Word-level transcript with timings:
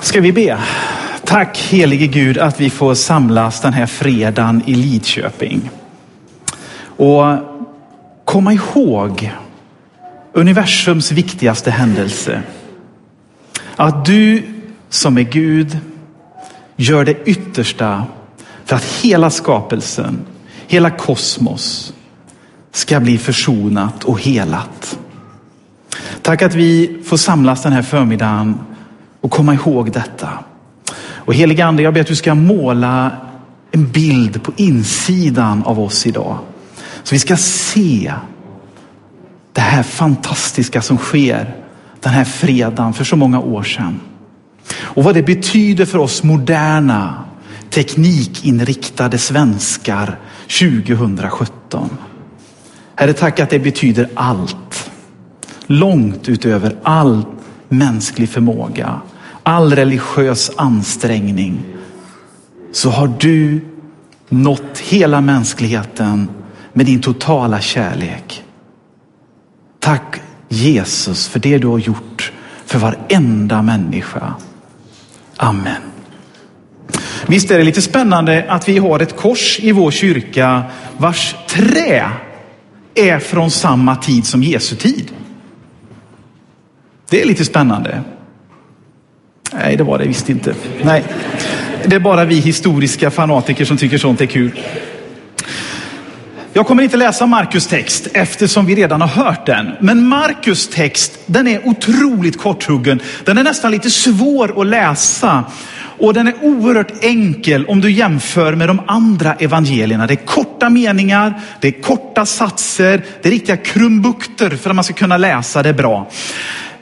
Ska 0.00 0.20
vi 0.20 0.32
be? 0.32 0.58
Tack 1.24 1.58
helige 1.58 2.06
Gud 2.06 2.38
att 2.38 2.60
vi 2.60 2.70
får 2.70 2.94
samlas 2.94 3.60
den 3.60 3.72
här 3.72 3.86
fredagen 3.86 4.62
i 4.66 4.74
Lidköping. 4.74 5.70
Och 6.80 7.24
komma 8.24 8.52
ihåg 8.52 9.32
universums 10.32 11.12
viktigaste 11.12 11.70
händelse. 11.70 12.42
Att 13.76 14.04
du 14.04 14.42
som 14.88 15.18
är 15.18 15.22
Gud 15.22 15.78
gör 16.76 17.04
det 17.04 17.22
yttersta 17.24 18.04
för 18.64 18.76
att 18.76 18.84
hela 18.84 19.30
skapelsen, 19.30 20.18
hela 20.66 20.90
kosmos 20.90 21.92
ska 22.72 23.00
bli 23.00 23.18
försonat 23.18 24.04
och 24.04 24.20
helat. 24.20 24.98
Tack 26.22 26.42
att 26.42 26.54
vi 26.54 27.00
får 27.04 27.16
samlas 27.16 27.62
den 27.62 27.72
här 27.72 27.82
förmiddagen 27.82 28.58
och 29.20 29.30
komma 29.30 29.54
ihåg 29.54 29.92
detta. 29.92 30.28
Och 30.98 31.34
heliga 31.34 31.66
Ande, 31.66 31.82
jag 31.82 31.94
ber 31.94 32.00
att 32.00 32.06
du 32.06 32.16
ska 32.16 32.34
måla 32.34 33.10
en 33.70 33.90
bild 33.90 34.42
på 34.42 34.52
insidan 34.56 35.62
av 35.64 35.80
oss 35.80 36.06
idag. 36.06 36.38
Så 37.02 37.14
vi 37.14 37.18
ska 37.18 37.36
se 37.36 38.12
det 39.52 39.60
här 39.60 39.82
fantastiska 39.82 40.82
som 40.82 40.98
sker 40.98 41.54
den 42.00 42.12
här 42.12 42.24
fredagen 42.24 42.94
för 42.94 43.04
så 43.04 43.16
många 43.16 43.40
år 43.40 43.62
sedan. 43.62 44.00
Och 44.76 45.04
vad 45.04 45.14
det 45.14 45.22
betyder 45.22 45.84
för 45.84 45.98
oss 45.98 46.22
moderna 46.22 47.24
teknikinriktade 47.70 49.18
svenskar 49.18 50.18
2017. 50.60 51.90
Herre, 52.94 53.12
tack 53.12 53.40
att 53.40 53.50
det 53.50 53.58
betyder 53.58 54.08
allt. 54.14 54.90
Långt 55.66 56.28
utöver 56.28 56.76
allt 56.82 57.37
mänsklig 57.68 58.28
förmåga, 58.28 59.00
all 59.42 59.76
religiös 59.76 60.50
ansträngning, 60.56 61.64
så 62.72 62.90
har 62.90 63.12
du 63.18 63.60
nått 64.28 64.78
hela 64.78 65.20
mänskligheten 65.20 66.28
med 66.72 66.86
din 66.86 67.00
totala 67.00 67.60
kärlek. 67.60 68.44
Tack 69.78 70.20
Jesus 70.48 71.28
för 71.28 71.40
det 71.40 71.58
du 71.58 71.66
har 71.66 71.78
gjort 71.78 72.32
för 72.66 72.78
varenda 72.78 73.62
människa. 73.62 74.34
Amen. 75.36 75.82
Visst 77.26 77.50
är 77.50 77.58
det 77.58 77.64
lite 77.64 77.82
spännande 77.82 78.46
att 78.48 78.68
vi 78.68 78.78
har 78.78 79.00
ett 79.00 79.16
kors 79.16 79.58
i 79.60 79.72
vår 79.72 79.90
kyrka 79.90 80.62
vars 80.96 81.36
trä 81.48 82.10
är 82.94 83.18
från 83.18 83.50
samma 83.50 83.96
tid 83.96 84.26
som 84.26 84.42
Jesu 84.42 84.76
tid. 84.76 85.10
Det 87.10 87.22
är 87.22 87.26
lite 87.26 87.44
spännande. 87.44 88.02
Nej, 89.52 89.76
det 89.76 89.84
var 89.84 89.98
det 89.98 90.04
visst 90.04 90.30
inte. 90.30 90.54
Nej, 90.82 91.04
det 91.84 91.96
är 91.96 92.00
bara 92.00 92.24
vi 92.24 92.34
historiska 92.34 93.10
fanatiker 93.10 93.64
som 93.64 93.76
tycker 93.76 93.98
sånt 93.98 94.20
är 94.20 94.26
kul. 94.26 94.60
Jag 96.52 96.66
kommer 96.66 96.82
inte 96.82 96.96
läsa 96.96 97.26
Markus 97.26 97.66
text 97.66 98.08
eftersom 98.12 98.66
vi 98.66 98.74
redan 98.74 99.00
har 99.00 99.08
hört 99.08 99.46
den. 99.46 99.72
Men 99.80 100.08
Markus 100.08 100.68
text, 100.68 101.18
den 101.26 101.48
är 101.48 101.68
otroligt 101.68 102.38
korthuggen. 102.38 103.00
Den 103.24 103.38
är 103.38 103.44
nästan 103.44 103.70
lite 103.70 103.90
svår 103.90 104.60
att 104.60 104.66
läsa. 104.66 105.44
Och 105.98 106.14
den 106.14 106.28
är 106.28 106.34
oerhört 106.42 107.04
enkel 107.04 107.66
om 107.66 107.80
du 107.80 107.90
jämför 107.90 108.54
med 108.54 108.68
de 108.68 108.80
andra 108.86 109.34
evangelierna. 109.34 110.06
Det 110.06 110.14
är 110.14 110.26
korta 110.26 110.70
meningar, 110.70 111.40
det 111.60 111.68
är 111.68 111.82
korta 111.82 112.26
satser, 112.26 113.02
det 113.22 113.28
är 113.28 113.32
riktiga 113.32 113.56
krumbukter 113.56 114.50
för 114.50 114.70
att 114.70 114.76
man 114.76 114.84
ska 114.84 114.94
kunna 114.94 115.16
läsa 115.16 115.62
det 115.62 115.72
bra. 115.72 116.10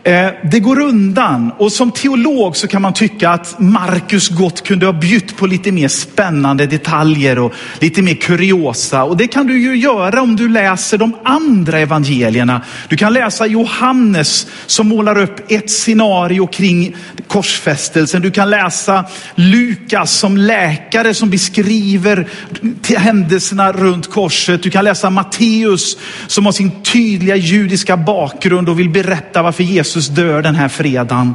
Eh, 0.07 0.31
det 0.43 0.61
går 0.61 0.81
undan 0.81 1.53
och 1.59 1.73
som 1.73 1.91
teolog 1.91 2.57
så 2.57 2.69
kan 2.69 2.83
man 2.83 2.93
tycka 2.93 3.31
att 3.31 3.59
Markus 3.59 4.29
gott 4.29 4.65
kunde 4.65 4.87
ha 4.87 4.93
bjudit 4.93 5.37
på 5.37 5.47
lite 5.47 5.73
mer 5.73 5.89
spännande 5.89 6.67
detaljer 6.67 7.39
och 7.39 7.53
lite 7.81 8.03
mer 8.03 8.15
kuriosa. 8.15 9.05
Och 9.05 9.17
det 9.17 9.27
kan 9.27 9.47
du 9.47 9.59
ju 9.59 9.77
göra 9.77 10.23
om 10.23 10.37
du 10.37 10.49
läser 10.49 10.99
de 10.99 11.17
andra 11.25 11.79
evangelierna. 11.79 12.63
Du 12.89 12.97
kan 12.97 13.13
läsa 13.13 13.47
Johannes 13.47 14.47
som 14.67 14.89
målar 14.89 15.19
upp 15.19 15.53
ett 15.53 15.71
scenario 15.71 16.47
kring 16.47 16.97
korsfästelsen. 17.27 18.23
Du 18.23 18.31
kan 18.31 18.51
läsa 18.51 19.05
Lukas 19.35 20.13
som 20.13 20.37
läkare 20.37 21.15
som 21.15 21.31
beskriver 21.31 22.29
händelserna 22.97 23.73
runt 23.73 24.11
korset. 24.11 24.63
Du 24.63 24.71
kan 24.71 24.85
läsa 24.85 25.11
Matteus 25.11 25.99
som 26.27 26.45
har 26.45 26.53
sin 26.53 26.83
tydliga 26.83 27.37
judiska 27.37 27.97
bakgrund 27.97 28.69
och 28.69 28.81
vill 28.81 28.91
berätta 28.91 29.43
varför 29.43 29.63
Jesus 29.63 29.96
Jesus 29.97 30.15
dör 30.15 30.43
den 30.43 30.55
här 30.55 30.69
fredagen. 30.69 31.35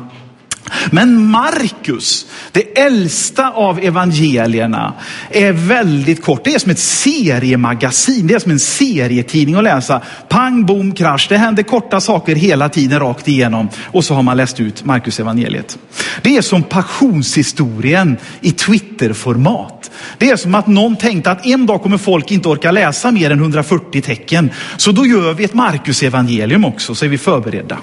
Men 0.91 1.25
Markus, 1.25 2.25
det 2.51 2.79
äldsta 2.79 3.49
av 3.49 3.79
evangelierna, 3.79 4.94
är 5.29 5.51
väldigt 5.51 6.23
kort. 6.23 6.44
Det 6.44 6.53
är 6.53 6.59
som 6.59 6.72
ett 6.72 6.79
seriemagasin, 6.79 8.27
det 8.27 8.33
är 8.33 8.39
som 8.39 8.51
en 8.51 8.59
serietidning 8.59 9.55
att 9.55 9.63
läsa. 9.63 10.01
Pang, 10.29 10.66
bom, 10.66 10.91
krasch. 10.91 11.27
Det 11.29 11.38
händer 11.38 11.63
korta 11.63 12.01
saker 12.01 12.35
hela 12.35 12.69
tiden 12.69 12.99
rakt 12.99 13.27
igenom. 13.27 13.69
Och 13.85 14.05
så 14.05 14.13
har 14.13 14.23
man 14.23 14.38
läst 14.38 14.59
ut 14.59 14.85
Markus 14.85 15.19
evangeliet. 15.19 15.78
Det 16.22 16.38
är 16.38 16.41
som 16.41 16.63
passionshistorien 16.63 18.17
i 18.41 18.51
Twitterformat. 18.51 19.91
Det 20.17 20.29
är 20.29 20.35
som 20.35 20.55
att 20.55 20.67
någon 20.67 20.95
tänkte 20.95 21.31
att 21.31 21.45
en 21.45 21.66
dag 21.66 21.81
kommer 21.81 21.97
folk 21.97 22.31
inte 22.31 22.49
orka 22.49 22.72
läsa 22.72 23.11
mer 23.11 23.31
än 23.31 23.39
140 23.39 24.01
tecken. 24.01 24.51
Så 24.78 24.91
då 24.91 25.05
gör 25.05 25.33
vi 25.33 25.43
ett 25.43 25.53
Markus 25.53 26.03
evangelium 26.03 26.66
också, 26.66 26.95
så 26.95 27.05
är 27.05 27.09
vi 27.09 27.17
förberedda. 27.17 27.78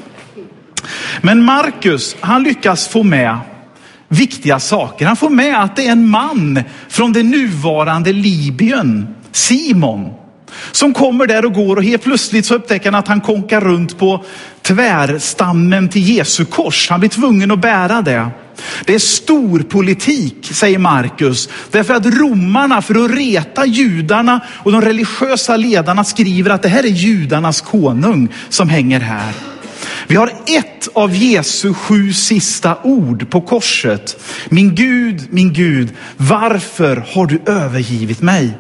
Men 1.21 1.44
Markus, 1.44 2.16
han 2.21 2.43
lyckas 2.43 2.88
få 2.88 3.03
med 3.03 3.38
viktiga 4.09 4.60
saker. 4.60 5.06
Han 5.06 5.16
får 5.16 5.31
med 5.31 5.62
att 5.62 5.76
det 5.76 5.87
är 5.87 5.93
en 5.93 6.09
man 6.09 6.62
från 6.88 7.12
det 7.12 7.22
nuvarande 7.22 8.12
Libyen, 8.12 9.15
Simon, 9.32 10.12
som 10.72 10.94
kommer 10.94 11.26
där 11.26 11.44
och 11.44 11.53
går 11.53 11.76
och 11.76 11.84
helt 11.84 12.03
plötsligt 12.03 12.47
så 12.47 12.54
upptäcker 12.54 12.93
han 12.93 12.99
att 12.99 13.09
han 13.09 13.21
konkar 13.21 13.60
runt 13.60 13.99
på 13.99 14.25
tvärstammen 14.62 15.88
till 15.88 16.09
Jesu 16.09 16.44
kors. 16.44 16.91
Han 16.91 17.00
blir 17.00 17.10
tvungen 17.10 17.50
att 17.50 17.60
bära 17.60 18.03
det. 18.03 18.28
Det 18.84 18.94
är 18.94 18.99
stor 18.99 19.59
politik, 19.60 20.49
säger 20.53 20.78
Markus, 20.78 21.49
därför 21.70 21.94
att 21.94 22.06
romarna 22.06 22.82
för 22.82 23.05
att 23.05 23.10
reta 23.10 23.66
judarna 23.66 24.41
och 24.65 24.72
de 24.72 24.82
religiösa 24.82 25.56
ledarna 25.56 26.05
skriver 26.05 26.50
att 26.50 26.62
det 26.62 26.69
här 26.69 26.84
är 26.84 26.88
judarnas 26.88 27.60
konung 27.60 28.28
som 28.49 28.69
hänger 28.69 29.00
här. 29.00 29.32
Vi 30.08 30.16
har 30.16 30.32
ett 30.46 30.88
av 30.92 31.14
Jesu 31.14 31.74
sju 31.74 32.12
sista 32.12 32.82
ord 32.82 33.30
på 33.30 33.41
korset. 33.41 34.20
Min 34.48 34.74
Gud, 34.74 35.28
min 35.30 35.52
Gud, 35.52 35.94
varför 36.16 37.04
har 37.12 37.26
du 37.26 37.41
övergivit 37.46 38.20
mig? 38.20 38.58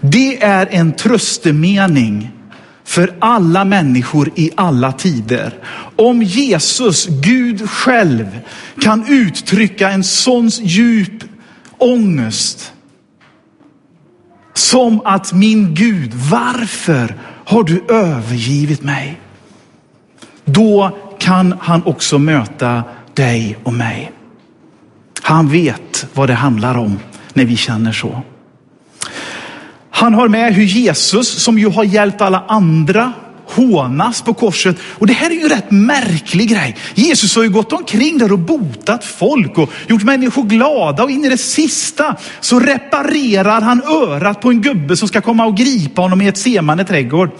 Det 0.00 0.42
är 0.42 0.68
en 0.70 0.92
tröstemening 0.92 2.30
för 2.84 3.14
alla 3.18 3.64
människor 3.64 4.30
i 4.36 4.50
alla 4.54 4.92
tider. 4.92 5.54
Om 5.96 6.22
Jesus, 6.22 7.06
Gud 7.06 7.70
själv, 7.70 8.38
kan 8.80 9.06
uttrycka 9.08 9.90
en 9.90 10.04
sån 10.04 10.48
djup 10.48 11.24
ångest. 11.78 12.72
Som 14.54 15.00
att 15.04 15.32
min 15.32 15.74
Gud, 15.74 16.14
varför 16.14 17.16
har 17.44 17.62
du 17.62 17.84
övergivit 17.88 18.82
mig? 18.82 19.20
Då 20.54 20.98
kan 21.18 21.54
han 21.60 21.82
också 21.84 22.18
möta 22.18 22.82
dig 23.14 23.56
och 23.62 23.72
mig. 23.72 24.12
Han 25.22 25.48
vet 25.48 26.06
vad 26.14 26.28
det 26.28 26.34
handlar 26.34 26.78
om 26.78 26.98
när 27.32 27.44
vi 27.44 27.56
känner 27.56 27.92
så. 27.92 28.22
Han 29.90 30.14
har 30.14 30.28
med 30.28 30.54
hur 30.54 30.64
Jesus, 30.64 31.28
som 31.28 31.58
ju 31.58 31.68
har 31.68 31.84
hjälpt 31.84 32.20
alla 32.20 32.44
andra, 32.48 33.12
hånas 33.46 34.22
på 34.22 34.34
korset. 34.34 34.76
Och 34.82 35.06
det 35.06 35.12
här 35.12 35.30
är 35.30 35.34
ju 35.34 35.40
en 35.40 35.48
rätt 35.48 35.70
märklig 35.70 36.48
grej. 36.48 36.76
Jesus 36.94 37.36
har 37.36 37.42
ju 37.42 37.50
gått 37.50 37.72
omkring 37.72 38.18
där 38.18 38.32
och 38.32 38.38
botat 38.38 39.04
folk 39.04 39.58
och 39.58 39.70
gjort 39.88 40.02
människor 40.02 40.42
glada 40.42 41.04
och 41.04 41.10
in 41.10 41.24
i 41.24 41.28
det 41.28 41.38
sista 41.38 42.16
så 42.40 42.60
reparerar 42.60 43.60
han 43.60 43.82
örat 43.82 44.40
på 44.40 44.50
en 44.50 44.62
gubbe 44.62 44.96
som 44.96 45.08
ska 45.08 45.20
komma 45.20 45.46
och 45.46 45.56
gripa 45.56 46.02
honom 46.02 46.22
i 46.22 46.28
ett 46.28 46.38
semane 46.38 46.84
trädgård. 46.84 47.30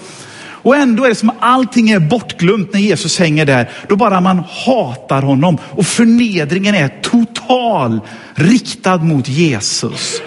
Och 0.63 0.77
ändå 0.77 1.05
är 1.05 1.09
det 1.09 1.15
som 1.15 1.31
att 1.31 1.37
allting 1.41 1.91
är 1.91 2.01
bortglömt 2.01 2.73
när 2.73 2.81
Jesus 2.81 3.19
hänger 3.19 3.47
där. 3.47 3.71
Då 3.89 3.97
bara 3.97 4.21
man 4.21 4.39
hatar 4.39 5.23
honom 5.23 5.59
och 5.71 5.87
förnedringen 5.87 6.75
är 6.75 6.89
total, 6.89 8.01
riktad 8.35 8.97
mot 8.97 9.29
Jesus. 9.29 10.21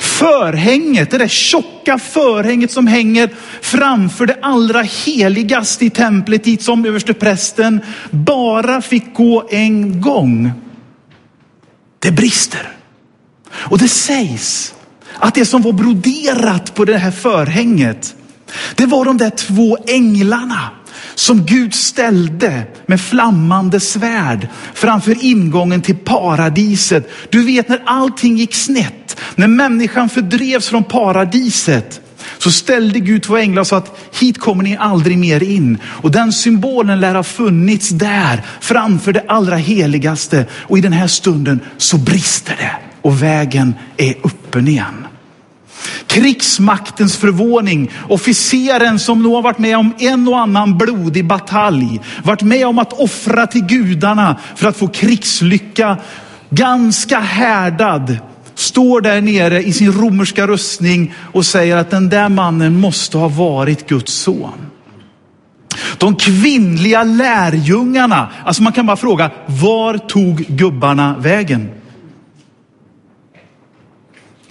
Förhänget, 0.00 1.10
det 1.10 1.18
där 1.18 1.28
tjocka 1.28 1.98
förhänget 1.98 2.70
som 2.70 2.86
hänger 2.86 3.30
framför 3.60 4.26
det 4.26 4.36
allra 4.42 4.82
heligaste 4.82 5.84
i 5.84 5.90
templet 5.90 6.44
dit 6.44 6.62
som 6.62 6.86
översteprästen 6.86 7.80
bara 8.10 8.82
fick 8.82 9.14
gå 9.14 9.48
en 9.50 10.00
gång. 10.00 10.52
Det 11.98 12.10
brister. 12.10 12.68
Och 13.52 13.78
det 13.78 13.88
sägs 13.88 14.74
att 15.18 15.34
det 15.34 15.46
som 15.46 15.62
var 15.62 15.72
broderat 15.72 16.74
på 16.74 16.84
det 16.84 16.98
här 16.98 17.10
förhänget, 17.10 18.14
det 18.74 18.86
var 18.86 19.04
de 19.04 19.18
där 19.18 19.30
två 19.30 19.78
änglarna 19.86 20.70
som 21.14 21.46
Gud 21.46 21.74
ställde 21.74 22.62
med 22.86 23.00
flammande 23.00 23.80
svärd 23.80 24.48
framför 24.74 25.24
ingången 25.24 25.82
till 25.82 25.96
paradiset. 25.96 27.10
Du 27.30 27.44
vet 27.44 27.68
när 27.68 27.82
allting 27.86 28.36
gick 28.36 28.54
snett, 28.54 29.20
när 29.34 29.46
människan 29.46 30.08
fördrevs 30.08 30.68
från 30.68 30.84
paradiset, 30.84 32.00
så 32.38 32.52
ställde 32.52 33.00
Gud 33.00 33.22
två 33.22 33.36
änglar 33.36 33.60
och 33.60 33.66
sa 33.66 33.76
att 33.76 33.98
hit 34.20 34.40
kommer 34.40 34.62
ni 34.62 34.76
aldrig 34.76 35.18
mer 35.18 35.42
in. 35.42 35.78
Och 35.84 36.10
den 36.10 36.32
symbolen 36.32 37.00
lär 37.00 37.14
ha 37.14 37.22
funnits 37.22 37.88
där 37.88 38.42
framför 38.60 39.12
det 39.12 39.24
allra 39.28 39.56
heligaste. 39.56 40.46
Och 40.52 40.78
i 40.78 40.80
den 40.80 40.92
här 40.92 41.06
stunden 41.06 41.60
så 41.76 41.98
brister 41.98 42.56
det 42.56 42.72
och 43.02 43.22
vägen 43.22 43.74
är 43.96 44.14
öppen 44.24 44.68
igen. 44.68 45.06
Krigsmaktens 46.06 47.16
förvåning, 47.16 47.90
officeren 48.08 48.98
som 48.98 49.22
nog 49.22 49.34
har 49.34 49.42
varit 49.42 49.58
med 49.58 49.76
om 49.76 49.94
en 49.98 50.28
och 50.28 50.40
annan 50.40 50.78
blodig 50.78 51.26
batalj, 51.26 52.00
varit 52.24 52.42
med 52.42 52.66
om 52.66 52.78
att 52.78 52.92
offra 52.92 53.46
till 53.46 53.64
gudarna 53.64 54.36
för 54.56 54.68
att 54.68 54.76
få 54.76 54.88
krigslycka, 54.88 55.96
ganska 56.50 57.18
härdad, 57.18 58.16
står 58.54 59.00
där 59.00 59.20
nere 59.20 59.62
i 59.62 59.72
sin 59.72 59.92
romerska 59.92 60.46
rustning 60.46 61.14
och 61.32 61.46
säger 61.46 61.76
att 61.76 61.90
den 61.90 62.08
där 62.08 62.28
mannen 62.28 62.80
måste 62.80 63.18
ha 63.18 63.28
varit 63.28 63.88
Guds 63.88 64.12
son. 64.12 64.52
De 65.98 66.16
kvinnliga 66.16 67.02
lärjungarna, 67.02 68.28
alltså 68.44 68.62
man 68.62 68.72
kan 68.72 68.86
bara 68.86 68.96
fråga, 68.96 69.30
var 69.46 69.98
tog 69.98 70.36
gubbarna 70.36 71.16
vägen? 71.18 71.70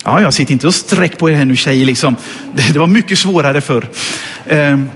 Ja, 0.03 0.21
jag 0.21 0.33
sitter 0.33 0.53
inte 0.53 0.68
och 0.68 0.75
sträck 0.75 1.18
på 1.18 1.30
er 1.30 1.36
här 1.36 1.45
nu 1.45 1.56
tjejer, 1.56 1.86
liksom. 1.86 2.15
det, 2.53 2.74
det 2.74 2.80
var 2.80 2.88
mycket 2.88 3.19
svårare 3.19 3.62
förr. 3.62 3.89
Ehm. 4.48 4.89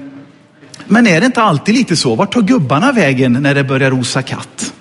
men 0.88 1.08
är 1.08 1.20
det 1.20 1.26
inte 1.26 1.42
alltid 1.42 1.76
lite 1.76 1.96
så? 1.96 2.16
Vart 2.16 2.34
tar 2.34 2.42
gubbarna 2.42 2.92
vägen 2.92 3.34
när 3.34 3.56
det 3.56 3.64
börjar 3.64 4.00
osa 4.00 4.22
katt? 4.22 4.74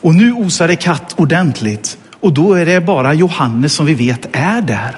Och 0.00 0.14
nu 0.14 0.32
osar 0.32 0.68
det 0.68 0.76
katt 0.76 1.14
ordentligt. 1.16 1.98
Och 2.20 2.32
då 2.32 2.54
är 2.54 2.66
det 2.66 2.80
bara 2.80 3.14
Johannes 3.14 3.72
som 3.72 3.86
vi 3.86 3.94
vet 3.94 4.28
är 4.32 4.62
där. 4.62 4.96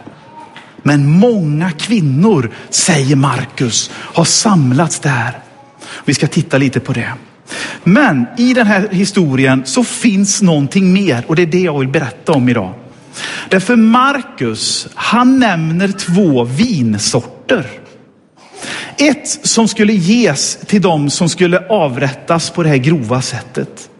Men 0.82 1.06
många 1.06 1.70
kvinnor, 1.70 2.50
säger 2.70 3.16
Markus, 3.16 3.90
har 3.94 4.24
samlats 4.24 5.00
där. 5.00 5.38
Vi 6.04 6.14
ska 6.14 6.26
titta 6.26 6.58
lite 6.58 6.80
på 6.80 6.92
det. 6.92 7.12
Men 7.84 8.26
i 8.38 8.54
den 8.54 8.66
här 8.66 8.88
historien 8.90 9.62
så 9.64 9.84
finns 9.84 10.42
någonting 10.42 10.92
mer 10.92 11.24
och 11.26 11.36
det 11.36 11.42
är 11.42 11.46
det 11.46 11.60
jag 11.60 11.78
vill 11.78 11.88
berätta 11.88 12.32
om 12.32 12.48
idag. 12.48 12.74
Därför 13.52 13.76
Markus, 13.76 14.88
han 14.94 15.38
nämner 15.38 15.88
två 15.88 16.44
vinsorter. 16.44 17.66
Ett 18.96 19.28
som 19.42 19.68
skulle 19.68 19.92
ges 19.92 20.58
till 20.66 20.82
dem 20.82 21.10
som 21.10 21.28
skulle 21.28 21.66
avrättas 21.68 22.50
på 22.50 22.62
det 22.62 22.68
här 22.68 22.76
grova 22.76 23.22
sättet. 23.22 23.90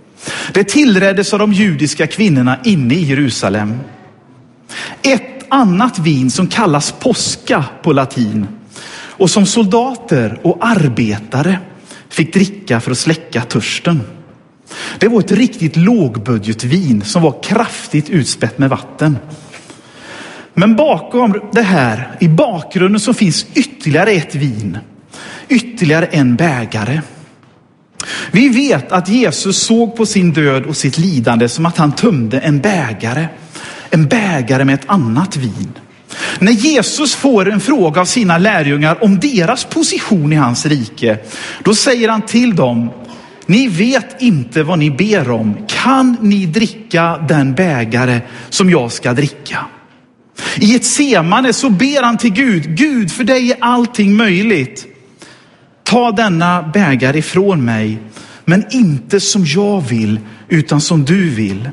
Det 0.53 0.65
tillreddes 0.65 1.33
av 1.33 1.39
de 1.39 1.53
judiska 1.53 2.07
kvinnorna 2.07 2.59
inne 2.65 2.95
i 2.95 3.03
Jerusalem. 3.03 3.81
Ett 5.03 5.45
annat 5.49 5.99
vin 5.99 6.31
som 6.31 6.47
kallas 6.47 6.93
påska 6.93 7.65
på 7.83 7.93
latin 7.93 8.47
och 8.95 9.31
som 9.31 9.47
soldater 9.47 10.41
och 10.43 10.59
arbetare 10.61 11.59
fick 12.09 12.35
dricka 12.35 12.81
för 12.81 12.91
att 12.91 12.99
släcka 12.99 13.43
törsten. 13.43 14.01
Det 14.99 15.09
var 15.09 15.21
ett 15.21 15.33
riktigt 15.33 15.77
lågbudgetvin 15.77 17.03
som 17.03 17.23
var 17.23 17.43
kraftigt 17.43 18.11
utspätt 18.11 18.59
med 18.59 18.71
vatten. 18.71 19.19
Men 20.55 20.77
bakom 20.77 21.41
det 21.53 21.63
här, 21.63 22.17
i 22.21 22.29
bakgrunden 22.29 23.01
så 23.01 23.15
finns 23.15 23.47
ytterligare 23.55 24.11
ett 24.11 24.35
vin, 24.35 24.79
ytterligare 25.49 26.07
en 26.07 26.37
bägare. 26.37 27.01
Vi 28.31 28.49
vet 28.49 28.93
att 28.93 29.09
Jesus 29.09 29.63
såg 29.63 29.97
på 29.97 30.07
sin 30.07 30.33
död 30.33 30.67
och 30.67 30.77
sitt 30.77 30.99
lidande 30.99 31.49
som 31.49 31.67
att 31.67 31.77
han 31.77 31.93
tömde 31.93 32.39
en 32.41 32.61
bägare, 32.61 33.27
en 33.91 34.07
bägare 34.07 34.65
med 34.65 34.75
ett 34.75 34.89
annat 34.89 35.37
vin. 35.37 35.73
När 36.39 36.53
Jesus 36.53 37.15
får 37.15 37.51
en 37.51 37.61
fråga 37.61 38.01
av 38.01 38.05
sina 38.05 38.39
lärjungar 38.39 39.05
om 39.05 39.21
deras 39.21 39.65
position 39.65 40.33
i 40.33 40.37
hans 40.37 40.67
rike, 40.67 41.19
då 41.65 41.75
säger 41.75 42.09
han 42.09 42.23
till 42.23 42.57
dem, 42.57 42.91
ni 43.47 43.69
vet 43.69 44.23
inte 44.23 44.63
vad 44.63 44.79
ni 44.79 44.91
ber 44.91 45.31
om. 45.31 45.67
Kan 45.69 46.17
ni 46.21 46.47
dricka 46.47 47.19
den 47.29 47.55
bägare 47.55 48.21
som 48.51 48.71
jag 48.71 48.93
ska 48.93 49.13
dricka? 49.13 49.59
I 50.57 50.75
ett 50.77 50.85
semane 50.85 51.53
så 51.53 51.71
ber 51.71 52.03
han 52.03 52.19
till 52.19 52.33
Gud, 52.33 52.77
Gud 52.77 53.13
för 53.13 53.25
dig 53.25 53.51
är 53.51 53.57
allting 53.61 54.17
möjligt. 54.17 54.87
Ta 55.83 56.13
denna 56.13 56.63
bägare 56.63 57.19
ifrån 57.19 57.65
mig, 57.65 57.99
men 58.45 58.65
inte 58.71 59.21
som 59.21 59.45
jag 59.47 59.81
vill, 59.81 60.21
utan 60.49 60.81
som 60.81 61.05
du 61.05 61.31
vill. 61.31 61.71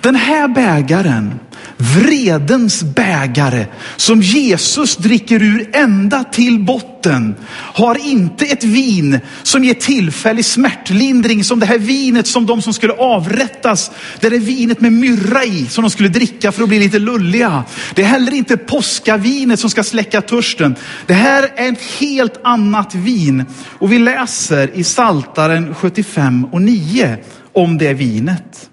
Den 0.00 0.14
här 0.14 0.48
bägaren, 0.48 1.40
vredens 1.82 2.82
bägare, 2.82 3.66
som 3.96 4.22
Jesus 4.22 4.96
dricker 4.96 5.42
ur 5.42 5.70
ända 5.72 6.24
till 6.24 6.58
botten, 6.58 7.34
har 7.52 8.06
inte 8.06 8.44
ett 8.44 8.64
vin 8.64 9.20
som 9.42 9.64
ger 9.64 9.74
tillfällig 9.74 10.44
smärtlindring 10.44 11.44
som 11.44 11.60
det 11.60 11.66
här 11.66 11.78
vinet 11.78 12.26
som 12.26 12.46
de 12.46 12.62
som 12.62 12.72
skulle 12.74 12.92
avrättas, 12.92 13.90
det 14.20 14.26
är 14.26 14.30
vinet 14.30 14.80
med 14.80 14.92
myrra 14.92 15.44
i 15.44 15.66
som 15.66 15.82
de 15.82 15.90
skulle 15.90 16.08
dricka 16.08 16.52
för 16.52 16.62
att 16.62 16.68
bli 16.68 16.78
lite 16.78 16.98
lulliga. 16.98 17.64
Det 17.94 18.02
är 18.02 18.06
heller 18.06 18.34
inte 18.34 18.56
påskavinet 18.56 19.60
som 19.60 19.70
ska 19.70 19.84
släcka 19.84 20.20
törsten. 20.20 20.76
Det 21.06 21.14
här 21.14 21.48
är 21.56 21.72
ett 21.72 21.82
helt 22.00 22.40
annat 22.44 22.94
vin 22.94 23.44
och 23.78 23.92
vi 23.92 23.98
läser 23.98 24.70
i 24.74 24.84
Saltaren 24.84 25.74
75 25.74 26.44
och 26.44 26.62
9 26.62 27.16
om 27.52 27.78
det 27.78 27.94
vinet. 27.94 28.68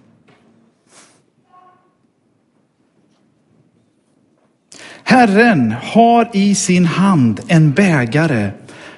Herren 5.09 5.73
har 5.81 6.29
i 6.33 6.55
sin 6.55 6.85
hand 6.85 7.39
en 7.47 7.71
bägare 7.71 8.51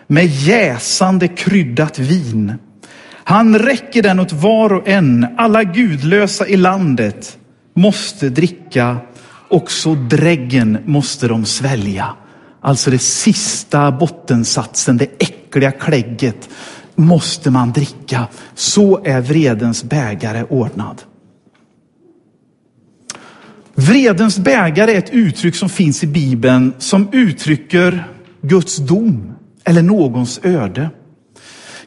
med 0.08 0.26
jäsande 0.26 1.28
kryddat 1.28 2.00
vin. 2.00 2.54
Han 3.14 3.60
räcker 3.60 4.04
den 4.04 4.20
åt 4.20 4.34
var 4.34 4.74
och 4.74 4.88
en. 4.88 5.28
Alla 5.38 5.64
gudlösa 5.64 6.48
i 6.48 6.58
landet 6.58 7.38
måste 7.74 8.30
dricka. 8.30 8.98
Också 9.50 9.96
dräggen 9.96 10.78
måste 10.86 11.28
de 11.28 11.46
svälja. 11.46 12.14
Alltså 12.62 12.92
det 12.92 13.02
sista 13.02 13.92
bottensatsen, 13.92 14.98
det 14.98 15.08
äckliga 15.20 15.72
klägget 15.72 16.50
måste 16.96 17.52
man 17.52 17.72
dricka. 17.72 18.28
Så 18.56 19.04
är 19.06 19.22
vredens 19.22 19.84
bägare 19.84 20.44
ordnad. 20.44 21.02
Vredens 23.88 24.40
bägare 24.40 24.94
är 24.94 24.98
ett 24.98 25.10
uttryck 25.10 25.56
som 25.56 25.70
finns 25.70 26.04
i 26.04 26.08
Bibeln 26.08 26.74
som 26.78 27.10
uttrycker 27.12 28.08
Guds 28.42 28.78
dom 28.78 29.34
eller 29.64 29.82
någons 29.82 30.40
öde. 30.44 30.90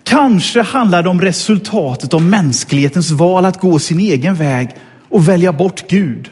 Kanske 0.03 0.63
handlar 0.63 1.03
det 1.03 1.09
om 1.09 1.21
resultatet 1.21 2.15
av 2.15 2.23
mänsklighetens 2.23 3.11
val 3.11 3.45
att 3.45 3.61
gå 3.61 3.79
sin 3.79 4.01
egen 4.01 4.35
väg 4.35 4.77
och 5.09 5.29
välja 5.29 5.53
bort 5.53 5.91
Gud. 5.91 6.31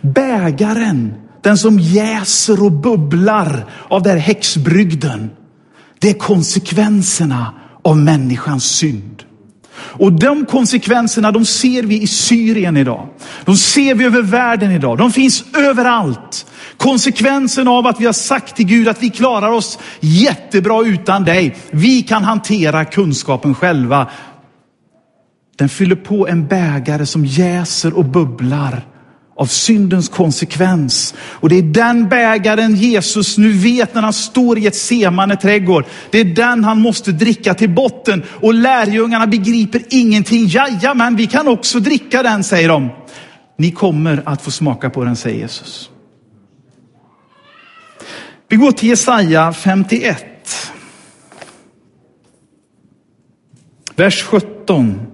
Bägaren, 0.00 1.14
den 1.42 1.58
som 1.58 1.78
jäser 1.78 2.64
och 2.64 2.72
bubblar 2.72 3.66
av 3.88 4.02
den 4.02 4.12
här 4.12 4.18
häxbrygden, 4.18 5.30
det 5.98 6.10
är 6.10 6.14
konsekvenserna 6.14 7.54
av 7.82 7.96
människans 7.96 8.64
synd. 8.64 9.22
Och 9.78 10.12
de 10.12 10.46
konsekvenserna 10.46 11.32
de 11.32 11.44
ser 11.44 11.82
vi 11.82 12.02
i 12.02 12.06
Syrien 12.06 12.76
idag. 12.76 13.08
De 13.44 13.56
ser 13.56 13.94
vi 13.94 14.04
över 14.04 14.22
världen 14.22 14.72
idag. 14.72 14.98
De 14.98 15.12
finns 15.12 15.44
överallt. 15.56 16.46
Konsekvensen 16.76 17.68
av 17.68 17.86
att 17.86 18.00
vi 18.00 18.06
har 18.06 18.12
sagt 18.12 18.56
till 18.56 18.66
Gud 18.66 18.88
att 18.88 19.02
vi 19.02 19.10
klarar 19.10 19.50
oss 19.50 19.78
jättebra 20.00 20.82
utan 20.86 21.24
dig. 21.24 21.56
Vi 21.70 22.02
kan 22.02 22.24
hantera 22.24 22.84
kunskapen 22.84 23.54
själva. 23.54 24.10
Den 25.56 25.68
fyller 25.68 25.96
på 25.96 26.28
en 26.28 26.46
bägare 26.46 27.06
som 27.06 27.26
jäser 27.26 27.96
och 27.96 28.04
bubblar 28.04 28.82
av 29.38 29.46
syndens 29.46 30.08
konsekvens. 30.08 31.14
Och 31.18 31.48
det 31.48 31.58
är 31.58 31.62
den 31.62 32.08
bägaren 32.08 32.74
Jesus 32.74 33.38
nu 33.38 33.52
vet 33.52 33.94
när 33.94 34.02
han 34.02 34.12
står 34.12 34.58
i 34.58 34.66
ett 34.66 34.76
semane 34.76 35.36
trädgård. 35.36 35.84
Det 36.10 36.20
är 36.20 36.24
den 36.24 36.64
han 36.64 36.80
måste 36.80 37.12
dricka 37.12 37.54
till 37.54 37.70
botten. 37.70 38.22
Och 38.30 38.54
lärjungarna 38.54 39.26
begriper 39.26 39.82
ingenting. 39.90 40.46
Jajamän, 40.46 41.16
vi 41.16 41.26
kan 41.26 41.48
också 41.48 41.80
dricka 41.80 42.22
den, 42.22 42.44
säger 42.44 42.68
de. 42.68 42.90
Ni 43.58 43.70
kommer 43.70 44.22
att 44.24 44.42
få 44.42 44.50
smaka 44.50 44.90
på 44.90 45.04
den, 45.04 45.16
säger 45.16 45.38
Jesus. 45.38 45.90
Vi 48.48 48.56
går 48.56 48.72
till 48.72 48.88
Jesaja 48.88 49.52
51. 49.52 50.72
Vers 53.96 54.22
17. 54.22 55.07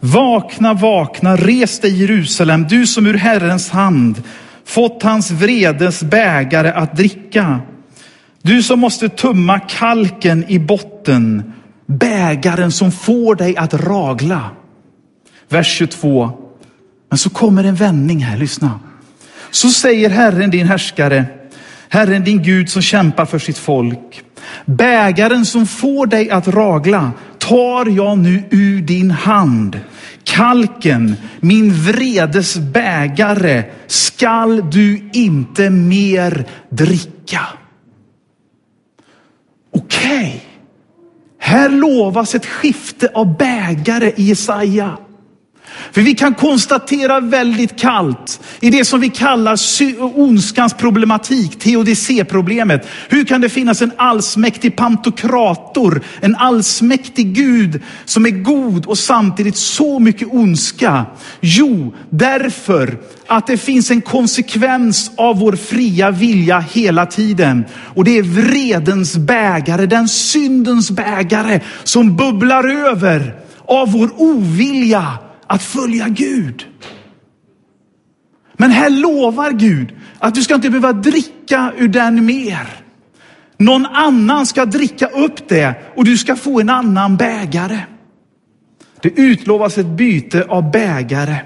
Vakna, 0.00 0.74
vakna, 0.74 1.36
res 1.36 1.78
dig 1.78 2.00
Jerusalem, 2.00 2.66
du 2.68 2.86
som 2.86 3.06
ur 3.06 3.14
Herrens 3.14 3.70
hand 3.70 4.22
fått 4.64 5.02
hans 5.02 5.30
vredes 5.30 6.02
bägare 6.02 6.70
att 6.72 6.96
dricka. 6.96 7.60
Du 8.42 8.62
som 8.62 8.80
måste 8.80 9.08
tumma 9.08 9.58
kalken 9.58 10.44
i 10.48 10.58
botten, 10.58 11.52
bägaren 11.86 12.72
som 12.72 12.92
får 12.92 13.34
dig 13.34 13.56
att 13.56 13.74
ragla. 13.74 14.50
Vers 15.48 15.76
22. 15.76 16.30
Men 17.08 17.18
så 17.18 17.30
kommer 17.30 17.64
en 17.64 17.74
vändning 17.74 18.24
här, 18.24 18.38
lyssna. 18.38 18.80
Så 19.50 19.68
säger 19.68 20.10
Herren 20.10 20.50
din 20.50 20.66
härskare, 20.66 21.24
Herren 21.88 22.24
din 22.24 22.42
Gud 22.42 22.70
som 22.70 22.82
kämpar 22.82 23.24
för 23.24 23.38
sitt 23.38 23.58
folk. 23.58 24.22
Bägaren 24.64 25.46
som 25.46 25.66
får 25.66 26.06
dig 26.06 26.30
att 26.30 26.48
ragla 26.48 27.12
tar 27.50 27.86
jag 27.96 28.18
nu 28.18 28.42
ur 28.50 28.80
din 28.82 29.10
hand. 29.10 29.80
Kalken, 30.24 31.16
min 31.40 31.72
vredes 31.72 32.56
bägare, 32.56 33.64
skall 33.86 34.70
du 34.70 35.10
inte 35.12 35.70
mer 35.70 36.46
dricka. 36.68 37.40
Okej, 39.72 40.28
okay. 40.28 40.40
här 41.38 41.68
lovas 41.68 42.34
ett 42.34 42.46
skifte 42.46 43.10
av 43.14 43.36
bägare 43.36 44.12
i 44.16 44.22
Jesaja. 44.22 44.98
För 45.92 46.00
vi 46.00 46.14
kan 46.14 46.34
konstatera 46.34 47.20
väldigt 47.20 47.78
kallt 47.78 48.40
i 48.60 48.70
det 48.70 48.84
som 48.84 49.00
vi 49.00 49.08
kallar 49.08 49.58
ondskans 50.18 50.74
problematik, 50.74 51.58
teodicé-problemet. 51.58 52.86
Hur 53.08 53.24
kan 53.24 53.40
det 53.40 53.48
finnas 53.48 53.82
en 53.82 53.92
allsmäktig 53.96 54.76
pantokrator, 54.76 56.02
en 56.20 56.36
allsmäktig 56.36 57.34
Gud 57.34 57.82
som 58.04 58.26
är 58.26 58.30
god 58.30 58.86
och 58.86 58.98
samtidigt 58.98 59.56
så 59.56 59.98
mycket 59.98 60.28
ondska? 60.30 61.06
Jo, 61.40 61.94
därför 62.10 62.98
att 63.26 63.46
det 63.46 63.56
finns 63.56 63.90
en 63.90 64.02
konsekvens 64.02 65.10
av 65.16 65.38
vår 65.38 65.52
fria 65.52 66.10
vilja 66.10 66.58
hela 66.58 67.06
tiden. 67.06 67.64
Och 67.94 68.04
det 68.04 68.18
är 68.18 68.22
vredens 68.22 69.16
bägare, 69.16 69.86
den 69.86 70.08
syndens 70.08 70.90
bägare 70.90 71.60
som 71.84 72.16
bubblar 72.16 72.68
över 72.68 73.34
av 73.66 73.92
vår 73.92 74.10
ovilja 74.16 75.18
att 75.50 75.62
följa 75.62 76.08
Gud. 76.08 76.66
Men 78.52 78.70
här 78.70 78.90
lovar 78.90 79.52
Gud 79.52 79.94
att 80.18 80.34
du 80.34 80.42
ska 80.42 80.54
inte 80.54 80.70
behöva 80.70 80.92
dricka 80.92 81.72
ur 81.76 81.88
den 81.88 82.26
mer. 82.26 82.68
Någon 83.56 83.86
annan 83.86 84.46
ska 84.46 84.64
dricka 84.64 85.06
upp 85.06 85.48
det 85.48 85.74
och 85.96 86.04
du 86.04 86.18
ska 86.18 86.36
få 86.36 86.60
en 86.60 86.70
annan 86.70 87.16
bägare. 87.16 87.80
Det 89.02 89.08
utlovas 89.08 89.78
ett 89.78 89.86
byte 89.86 90.44
av 90.48 90.70
bägare. 90.70 91.36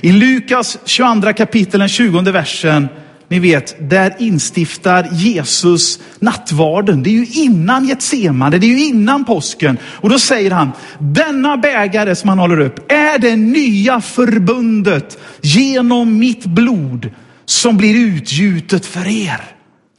I 0.00 0.12
Lukas 0.12 0.78
22 0.84 1.32
kapitel, 1.32 1.80
den 1.80 1.88
20 1.88 2.20
versen, 2.20 2.88
ni 3.28 3.38
vet, 3.38 3.90
där 3.90 4.14
instiftar 4.18 5.08
Jesus 5.12 5.98
nattvarden. 6.18 7.02
Det 7.02 7.10
är 7.10 7.12
ju 7.12 7.26
innan 7.26 7.88
Getsemane, 7.88 8.58
det 8.58 8.66
är 8.66 8.68
ju 8.68 8.84
innan 8.84 9.24
påsken. 9.24 9.78
Och 9.84 10.10
då 10.10 10.18
säger 10.18 10.50
han, 10.50 10.72
denna 10.98 11.56
bägare 11.56 12.14
som 12.14 12.28
han 12.28 12.38
håller 12.38 12.60
upp 12.60 12.92
är 12.92 13.18
det 13.18 13.36
nya 13.36 14.00
förbundet 14.00 15.18
genom 15.40 16.18
mitt 16.18 16.46
blod 16.46 17.10
som 17.44 17.76
blir 17.76 17.96
utgjutet 17.96 18.86
för 18.86 19.06
er. 19.06 19.40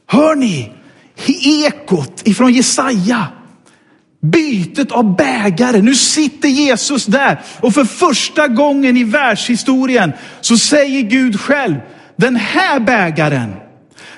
Hör 0.08 0.36
ni 0.36 0.72
ekot 1.67 2.22
ifrån 2.24 2.53
Jesaja? 2.53 3.27
Bytet 4.22 4.91
av 4.91 5.15
bägare. 5.15 5.82
Nu 5.82 5.96
sitter 5.96 6.50
Jesus 6.50 7.05
där 7.05 7.41
och 7.62 7.74
för 7.74 7.86
första 7.86 8.48
gången 8.48 8.98
i 8.98 9.03
världshistorien 9.03 10.13
så 10.41 10.58
säger 10.58 11.01
Gud 11.01 11.39
själv, 11.39 11.75
den 12.15 12.36
här 12.36 12.79
bägaren, 12.79 13.53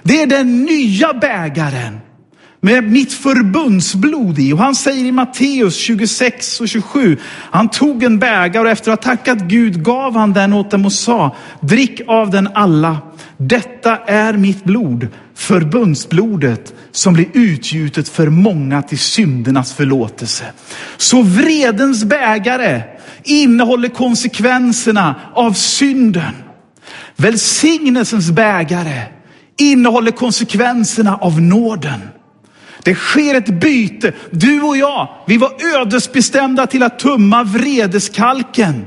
det 0.03 0.21
är 0.21 0.27
den 0.27 0.63
nya 0.63 1.13
bägaren 1.13 1.99
med 2.61 2.83
mitt 2.83 3.13
förbundsblod 3.13 4.39
i. 4.39 4.53
Och 4.53 4.57
han 4.57 4.75
säger 4.75 5.05
i 5.05 5.11
Matteus 5.11 5.75
26 5.75 6.61
och 6.61 6.67
27, 6.67 7.17
han 7.51 7.69
tog 7.69 8.03
en 8.03 8.19
bägare 8.19 8.63
och 8.63 8.69
efter 8.69 8.91
att 8.91 9.05
ha 9.05 9.15
tackat 9.15 9.39
Gud 9.39 9.83
gav 9.83 10.15
han 10.15 10.33
den 10.33 10.53
åt 10.53 10.71
dem 10.71 10.85
och 10.85 10.93
sa, 10.93 11.35
drick 11.61 12.01
av 12.07 12.29
den 12.29 12.49
alla. 12.53 12.97
Detta 13.37 13.97
är 13.97 14.33
mitt 14.33 14.63
blod, 14.63 15.07
förbundsblodet 15.35 16.73
som 16.91 17.13
blir 17.13 17.27
utgjutet 17.33 18.09
för 18.09 18.29
många 18.29 18.81
till 18.81 18.99
syndernas 18.99 19.73
förlåtelse. 19.73 20.45
Så 20.97 21.21
vredens 21.21 22.03
bägare 22.03 22.81
innehåller 23.23 23.89
konsekvenserna 23.89 25.15
av 25.33 25.53
synden. 25.53 26.33
Välsignelsens 27.17 28.31
bägare 28.31 29.01
innehåller 29.57 30.11
konsekvenserna 30.11 31.17
av 31.17 31.41
nåden. 31.41 31.99
Det 32.83 32.95
sker 32.95 33.35
ett 33.35 33.59
byte. 33.59 34.13
Du 34.31 34.61
och 34.61 34.77
jag, 34.77 35.09
vi 35.27 35.37
var 35.37 35.75
ödesbestämda 35.75 36.67
till 36.67 36.83
att 36.83 36.99
tumma 36.99 37.43
vredeskalken. 37.43 38.85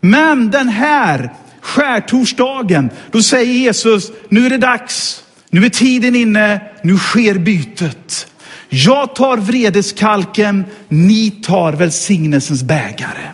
Men 0.00 0.50
den 0.50 0.68
här 0.68 1.32
skärtorsdagen, 1.60 2.90
då 3.10 3.22
säger 3.22 3.52
Jesus, 3.52 4.12
nu 4.28 4.46
är 4.46 4.50
det 4.50 4.58
dags. 4.58 5.24
Nu 5.50 5.64
är 5.64 5.70
tiden 5.70 6.16
inne, 6.16 6.60
nu 6.82 6.98
sker 6.98 7.34
bytet. 7.34 8.26
Jag 8.68 9.14
tar 9.14 9.36
vredeskalken, 9.36 10.64
ni 10.88 11.30
tar 11.30 11.72
välsignelsens 11.72 12.62
bägare. 12.62 13.32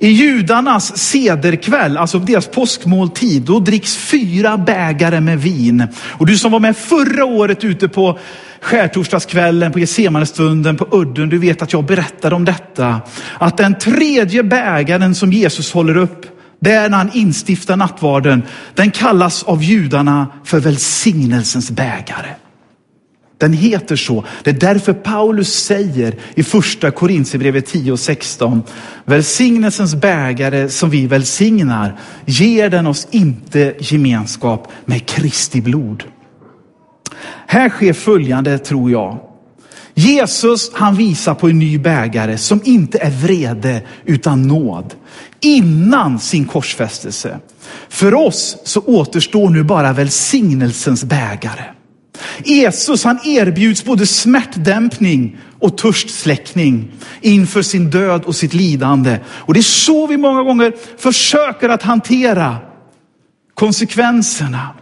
I 0.00 0.08
judarnas 0.08 0.98
sederkväll, 0.98 1.96
alltså 1.96 2.18
deras 2.18 2.46
påskmåltid, 2.46 3.42
då 3.42 3.58
dricks 3.58 3.96
fyra 3.96 4.58
bägare 4.58 5.20
med 5.20 5.40
vin. 5.40 5.86
Och 6.06 6.26
du 6.26 6.38
som 6.38 6.52
var 6.52 6.60
med 6.60 6.76
förra 6.76 7.24
året 7.24 7.64
ute 7.64 7.88
på 7.88 8.18
skärtorsdagskvällen, 8.60 9.72
på 9.72 9.78
Getsemanestunden, 9.78 10.76
på 10.76 10.86
udden, 10.90 11.28
du 11.28 11.38
vet 11.38 11.62
att 11.62 11.72
jag 11.72 11.84
berättade 11.84 12.34
om 12.34 12.44
detta. 12.44 13.00
Att 13.38 13.56
den 13.56 13.78
tredje 13.78 14.42
bägaren 14.42 15.14
som 15.14 15.32
Jesus 15.32 15.72
håller 15.72 15.96
upp, 15.96 16.26
det 16.60 16.72
är 16.72 16.88
när 16.88 16.98
han 16.98 17.10
instiftar 17.14 17.76
nattvarden, 17.76 18.42
den 18.74 18.90
kallas 18.90 19.42
av 19.42 19.62
judarna 19.62 20.26
för 20.44 20.60
välsignelsens 20.60 21.70
bägare. 21.70 22.28
Den 23.38 23.52
heter 23.52 23.96
så. 23.96 24.24
Det 24.44 24.50
är 24.50 24.54
därför 24.54 24.92
Paulus 24.92 25.64
säger 25.64 26.14
i 26.34 26.42
första 26.42 26.90
Korintierbrevet 26.90 27.66
10 27.66 27.92
och 27.92 28.00
16. 28.00 28.62
Välsignelsens 29.04 29.94
bägare 29.94 30.68
som 30.68 30.90
vi 30.90 31.06
välsignar 31.06 31.98
ger 32.26 32.70
den 32.70 32.86
oss 32.86 33.08
inte 33.10 33.74
gemenskap 33.78 34.72
med 34.84 35.06
Kristi 35.06 35.60
blod. 35.60 36.04
Här 37.46 37.68
sker 37.68 37.92
följande 37.92 38.58
tror 38.58 38.90
jag. 38.90 39.18
Jesus 39.94 40.70
han 40.74 40.96
visar 40.96 41.34
på 41.34 41.48
en 41.48 41.58
ny 41.58 41.78
bägare 41.78 42.38
som 42.38 42.60
inte 42.64 42.98
är 42.98 43.10
vrede 43.10 43.82
utan 44.04 44.42
nåd. 44.42 44.94
Innan 45.40 46.20
sin 46.20 46.44
korsfästelse. 46.44 47.38
För 47.88 48.14
oss 48.14 48.56
så 48.64 48.80
återstår 48.80 49.50
nu 49.50 49.64
bara 49.64 49.92
välsignelsens 49.92 51.04
bägare. 51.04 51.64
Jesus 52.44 53.04
han 53.04 53.18
erbjuds 53.24 53.84
både 53.84 54.06
smärtdämpning 54.06 55.36
och 55.58 55.78
törstsläckning 55.78 56.92
inför 57.20 57.62
sin 57.62 57.90
död 57.90 58.24
och 58.24 58.36
sitt 58.36 58.54
lidande. 58.54 59.18
Och 59.28 59.54
det 59.54 59.60
är 59.60 59.62
så 59.62 60.06
vi 60.06 60.16
många 60.16 60.42
gånger 60.42 60.74
försöker 60.98 61.68
att 61.68 61.82
hantera 61.82 62.56
konsekvenserna. 63.54 64.74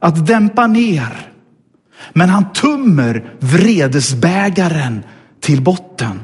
Att 0.00 0.26
dämpa 0.26 0.66
ner. 0.66 1.30
Men 2.12 2.28
han 2.28 2.52
tömmer 2.52 3.34
vredesbägaren 3.40 5.02
till 5.40 5.62
botten. 5.62 6.20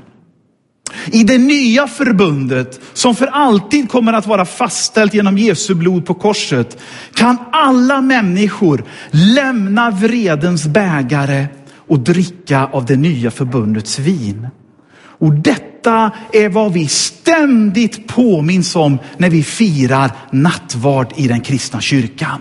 I 1.07 1.25
det 1.25 1.38
nya 1.38 1.87
förbundet, 1.87 2.80
som 2.92 3.14
för 3.14 3.26
alltid 3.26 3.90
kommer 3.90 4.12
att 4.12 4.26
vara 4.26 4.45
fastställt 4.45 5.14
genom 5.14 5.38
Jesu 5.38 5.75
blod 5.75 6.07
på 6.07 6.14
korset, 6.14 6.78
kan 7.14 7.37
alla 7.52 8.00
människor 8.00 8.85
lämna 9.11 9.90
vredens 9.90 10.66
bägare 10.66 11.47
och 11.88 11.99
dricka 11.99 12.66
av 12.73 12.87
det 12.87 12.97
nya 12.97 13.30
förbundets 13.30 13.99
vin. 13.99 14.49
Och 15.19 15.35
detta 15.35 16.11
är 16.33 16.49
vad 16.49 16.73
vi 16.73 16.88
ständigt 16.88 18.07
påminns 18.07 18.76
om 18.76 18.99
när 19.16 19.30
vi 19.30 19.42
firar 19.42 20.11
nattvard 20.30 21.12
i 21.16 21.28
den 21.28 21.40
kristna 21.40 21.80
kyrkan. 21.80 22.40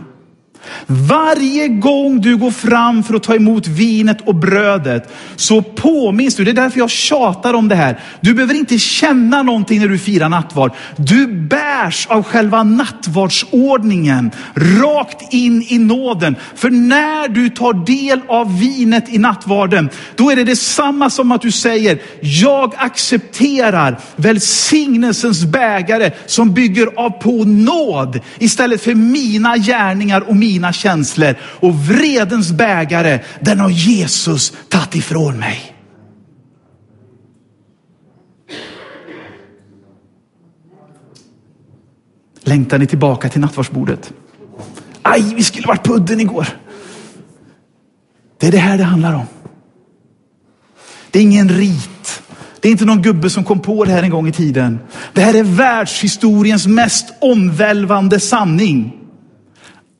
Varje 0.85 1.67
gång 1.67 2.21
du 2.21 2.37
går 2.37 2.51
fram 2.51 3.03
för 3.03 3.13
att 3.13 3.23
ta 3.23 3.35
emot 3.35 3.67
vinet 3.67 4.21
och 4.21 4.35
brödet 4.35 5.13
så 5.35 5.61
påminns 5.61 6.35
du, 6.35 6.43
det 6.43 6.51
är 6.51 6.55
därför 6.55 6.79
jag 6.79 6.89
tjatar 6.89 7.53
om 7.53 7.67
det 7.67 7.75
här. 7.75 7.99
Du 8.21 8.33
behöver 8.33 8.53
inte 8.53 8.79
känna 8.79 9.43
någonting 9.43 9.79
när 9.79 9.87
du 9.87 9.97
firar 9.97 10.29
nattvard. 10.29 10.71
Du 10.95 11.27
bärs 11.27 12.07
av 12.07 12.23
själva 12.23 12.63
nattvardsordningen 12.63 14.31
rakt 14.55 15.33
in 15.33 15.65
i 15.69 15.77
nåden. 15.77 16.35
För 16.55 16.69
när 16.69 17.27
du 17.27 17.49
tar 17.49 17.85
del 17.85 18.21
av 18.27 18.59
vinet 18.59 19.09
i 19.09 19.17
nattvarden, 19.17 19.89
då 20.15 20.31
är 20.31 20.35
det 20.35 20.43
detsamma 20.43 21.09
som 21.09 21.31
att 21.31 21.41
du 21.41 21.51
säger, 21.51 21.99
jag 22.21 22.73
accepterar 22.77 23.99
välsignelsens 24.15 25.45
bägare 25.45 26.11
som 26.25 26.53
bygger 26.53 26.87
av 26.95 27.09
på 27.09 27.43
nåd 27.43 28.19
istället 28.39 28.81
för 28.81 28.95
mina 28.95 29.57
gärningar 29.57 30.29
och 30.29 30.35
mina 30.35 30.58
mina 30.59 30.73
känslor 30.73 31.35
och 31.41 31.75
vredens 31.75 32.51
bägare, 32.51 33.19
den 33.39 33.59
har 33.59 33.69
Jesus 33.69 34.53
tagit 34.69 34.95
ifrån 34.95 35.39
mig. 35.39 35.75
Längtar 42.43 42.77
ni 42.77 42.87
tillbaka 42.87 43.29
till 43.29 43.41
nattvardsbordet? 43.41 44.13
Aj, 45.01 45.33
vi 45.35 45.43
skulle 45.43 45.67
varit 45.67 45.83
på 45.83 45.93
udden 45.93 46.19
igår. 46.19 46.47
Det 48.37 48.47
är 48.47 48.51
det 48.51 48.57
här 48.57 48.77
det 48.77 48.83
handlar 48.83 49.13
om. 49.13 49.25
Det 51.11 51.19
är 51.19 51.23
ingen 51.23 51.49
rit. 51.49 52.21
Det 52.59 52.67
är 52.67 52.71
inte 52.71 52.85
någon 52.85 53.01
gubbe 53.01 53.29
som 53.29 53.43
kom 53.43 53.59
på 53.59 53.85
det 53.85 53.91
här 53.91 54.03
en 54.03 54.09
gång 54.09 54.27
i 54.27 54.31
tiden. 54.31 54.79
Det 55.13 55.21
här 55.21 55.33
är 55.33 55.43
världshistoriens 55.43 56.67
mest 56.67 57.13
omvälvande 57.21 58.19
sanning. 58.19 58.98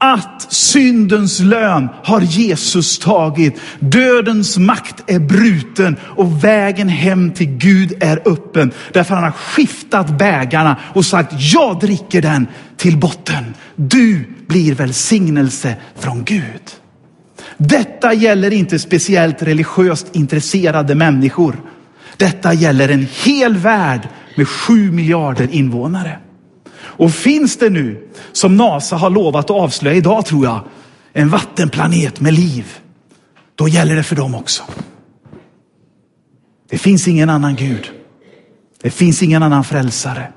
Att 0.01 0.53
syndens 0.53 1.39
lön 1.39 1.89
har 2.03 2.22
Jesus 2.22 3.00
tagit. 3.00 3.62
Dödens 3.79 4.58
makt 4.58 5.03
är 5.08 5.20
bruten 5.20 5.98
och 6.01 6.44
vägen 6.44 6.89
hem 6.89 7.32
till 7.32 7.48
Gud 7.48 7.94
är 8.00 8.22
öppen. 8.25 8.72
Därför 8.94 9.15
han 9.15 9.24
har 9.24 9.32
skiftat 9.32 10.18
bägarna 10.18 10.77
och 10.94 11.06
sagt, 11.06 11.34
jag 11.38 11.79
dricker 11.79 12.22
den 12.22 12.48
till 12.77 12.98
botten. 12.98 13.53
Du 13.75 14.24
blir 14.48 14.75
välsignelse 14.75 15.75
från 15.96 16.24
Gud. 16.24 16.62
Detta 17.58 18.13
gäller 18.13 18.53
inte 18.53 18.79
speciellt 18.79 19.44
religiöst 19.44 20.15
intresserade 20.15 20.96
människor. 20.96 21.56
Detta 22.18 22.53
gäller 22.53 22.89
en 22.89 23.08
hel 23.24 23.58
värld 23.58 24.08
med 24.36 24.48
sju 24.48 24.91
miljarder 24.91 25.48
invånare. 25.51 26.20
Och 26.89 27.12
finns 27.12 27.58
det 27.58 27.69
nu, 27.69 28.08
som 28.31 28.58
NASA 28.58 28.96
har 28.96 29.10
lovat 29.10 29.46
att 29.46 29.58
avslöja 29.58 29.98
idag 29.98 30.25
tror 30.25 30.46
jag, 30.46 30.63
en 31.13 31.29
vattenplanet 31.29 32.19
med 32.19 32.34
liv, 32.34 32.65
då 33.55 33.67
gäller 33.67 33.96
det 33.96 34.03
för 34.03 34.15
dem 34.15 34.36
också. 34.36 34.63
Det 36.69 36.77
finns 36.77 37.08
ingen 37.08 37.29
annan 37.29 37.55
Gud. 37.55 37.91
Det 38.81 38.89
finns 38.89 39.24
ingen 39.24 39.43
annan 39.43 39.63
frälsare. 39.63 40.31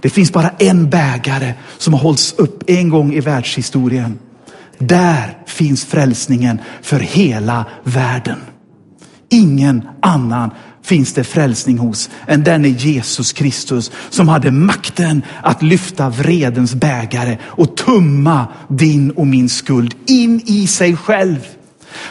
Det 0.00 0.10
finns 0.10 0.32
bara 0.32 0.50
en 0.58 0.90
bägare 0.90 1.54
som 1.78 1.94
har 1.94 2.00
hållits 2.00 2.34
upp 2.38 2.62
en 2.66 2.88
gång 2.88 3.12
i 3.12 3.20
världshistorien. 3.20 4.18
Där 4.78 5.38
finns 5.46 5.84
frälsningen 5.84 6.60
för 6.82 7.00
hela 7.00 7.64
världen. 7.84 8.38
Ingen 9.28 9.88
annan 10.02 10.50
finns 10.82 11.12
det 11.12 11.24
frälsning 11.24 11.78
hos 11.78 12.10
än 12.26 12.44
denne 12.44 12.68
Jesus 12.68 13.32
Kristus 13.32 13.90
som 14.10 14.28
hade 14.28 14.50
makten 14.50 15.22
att 15.42 15.62
lyfta 15.62 16.08
vredens 16.08 16.74
bägare 16.74 17.38
och 17.44 17.76
tumma 17.76 18.46
din 18.68 19.10
och 19.10 19.26
min 19.26 19.48
skuld 19.48 19.94
in 20.06 20.42
i 20.46 20.66
sig 20.66 20.96
själv. 20.96 21.38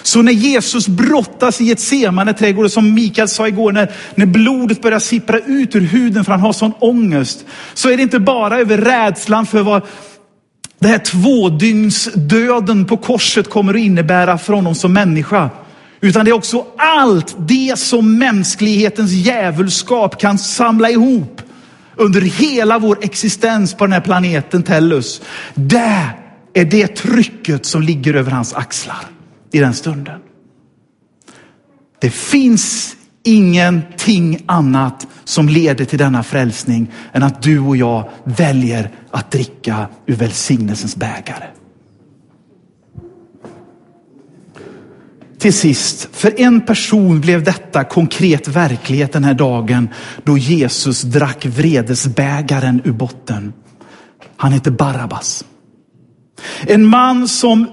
Så 0.04 0.22
när 0.22 0.32
Jesus 0.32 0.88
brottas 0.88 1.62
i 1.62 1.72
ett 1.72 2.38
trädgård, 2.38 2.72
som 2.72 2.94
Mikael 2.94 3.28
sa 3.28 3.48
igår, 3.48 3.72
när, 3.72 3.92
när 4.16 4.26
blodet 4.26 4.82
börjar 4.82 5.00
sippra 5.00 5.40
ut 5.40 5.76
ur 5.76 5.82
huden 5.82 6.26
för 6.26 6.32
han 6.32 6.42
har 6.42 6.54
sån 6.54 6.74
ångest, 6.80 7.46
så 7.74 7.90
är 7.90 7.98
det 7.98 8.04
inte 8.04 8.20
bara 8.20 8.60
över 8.60 8.78
rädslan 8.78 9.46
för 9.46 9.64
vad 9.64 9.82
den 10.80 10.92
här 10.92 10.98
tvådygnsdöden 10.98 12.86
på 12.86 12.98
korset 12.98 13.50
kommer 13.50 13.74
att 13.74 13.80
innebära 13.80 14.38
för 14.38 14.54
honom 14.54 14.76
som 14.76 14.94
människa. 14.94 15.50
Utan 16.02 16.26
det 16.26 16.32
är 16.32 16.36
också 16.36 16.66
allt 16.78 17.36
det 17.40 17.80
som 17.80 18.18
mänsklighetens 18.18 19.12
djävulskap 19.12 20.20
kan 20.20 20.38
samla 20.38 20.90
ihop 20.90 21.42
under 21.96 22.22
hela 22.22 22.80
vår 22.80 22.98
existens 23.02 23.74
på 23.74 23.86
den 23.86 23.94
här 23.94 24.02
planeten 24.02 24.64
Tellus. 24.64 25.22
Det 25.54 26.10
är 26.54 26.66
det 26.66 26.96
trycket 26.96 27.66
som 27.66 27.82
ligger 27.82 28.14
över 28.14 28.32
hans 28.32 28.54
axlar 28.54 29.06
i 29.52 29.60
den 29.60 29.74
stunden. 29.74 30.20
Det 32.02 32.10
finns 32.10 32.96
ingenting 33.24 34.44
annat 34.46 35.08
som 35.24 35.50
leder 35.50 35.86
till 35.86 36.00
denna 36.00 36.24
frälsning 36.24 36.92
än 37.14 37.24
att 37.24 37.42
du 37.42 37.60
och 37.60 37.78
jag 37.78 38.10
väljer 38.24 38.92
att 39.12 39.32
dricka 39.32 39.88
ur 40.06 40.16
välsignelsens 40.16 40.96
bägare. 40.96 41.46
Till 45.40 45.54
sist, 45.54 46.10
för 46.12 46.40
en 46.40 46.62
person 46.62 47.22
blev 47.22 47.44
detta 47.44 47.84
konkret 47.84 48.48
verklighet 48.48 49.14
den 49.14 49.24
här 49.24 49.34
dagen 49.34 49.90
då 50.24 50.38
Jesus 50.38 51.02
drack 51.02 51.46
vredesbägaren 51.46 52.82
ur 52.84 52.92
botten. 52.92 53.54
Han 54.38 54.52
hette 54.52 54.72
Barabbas. 54.72 55.46
En 56.68 56.86
man 56.86 57.28
som 57.28 57.68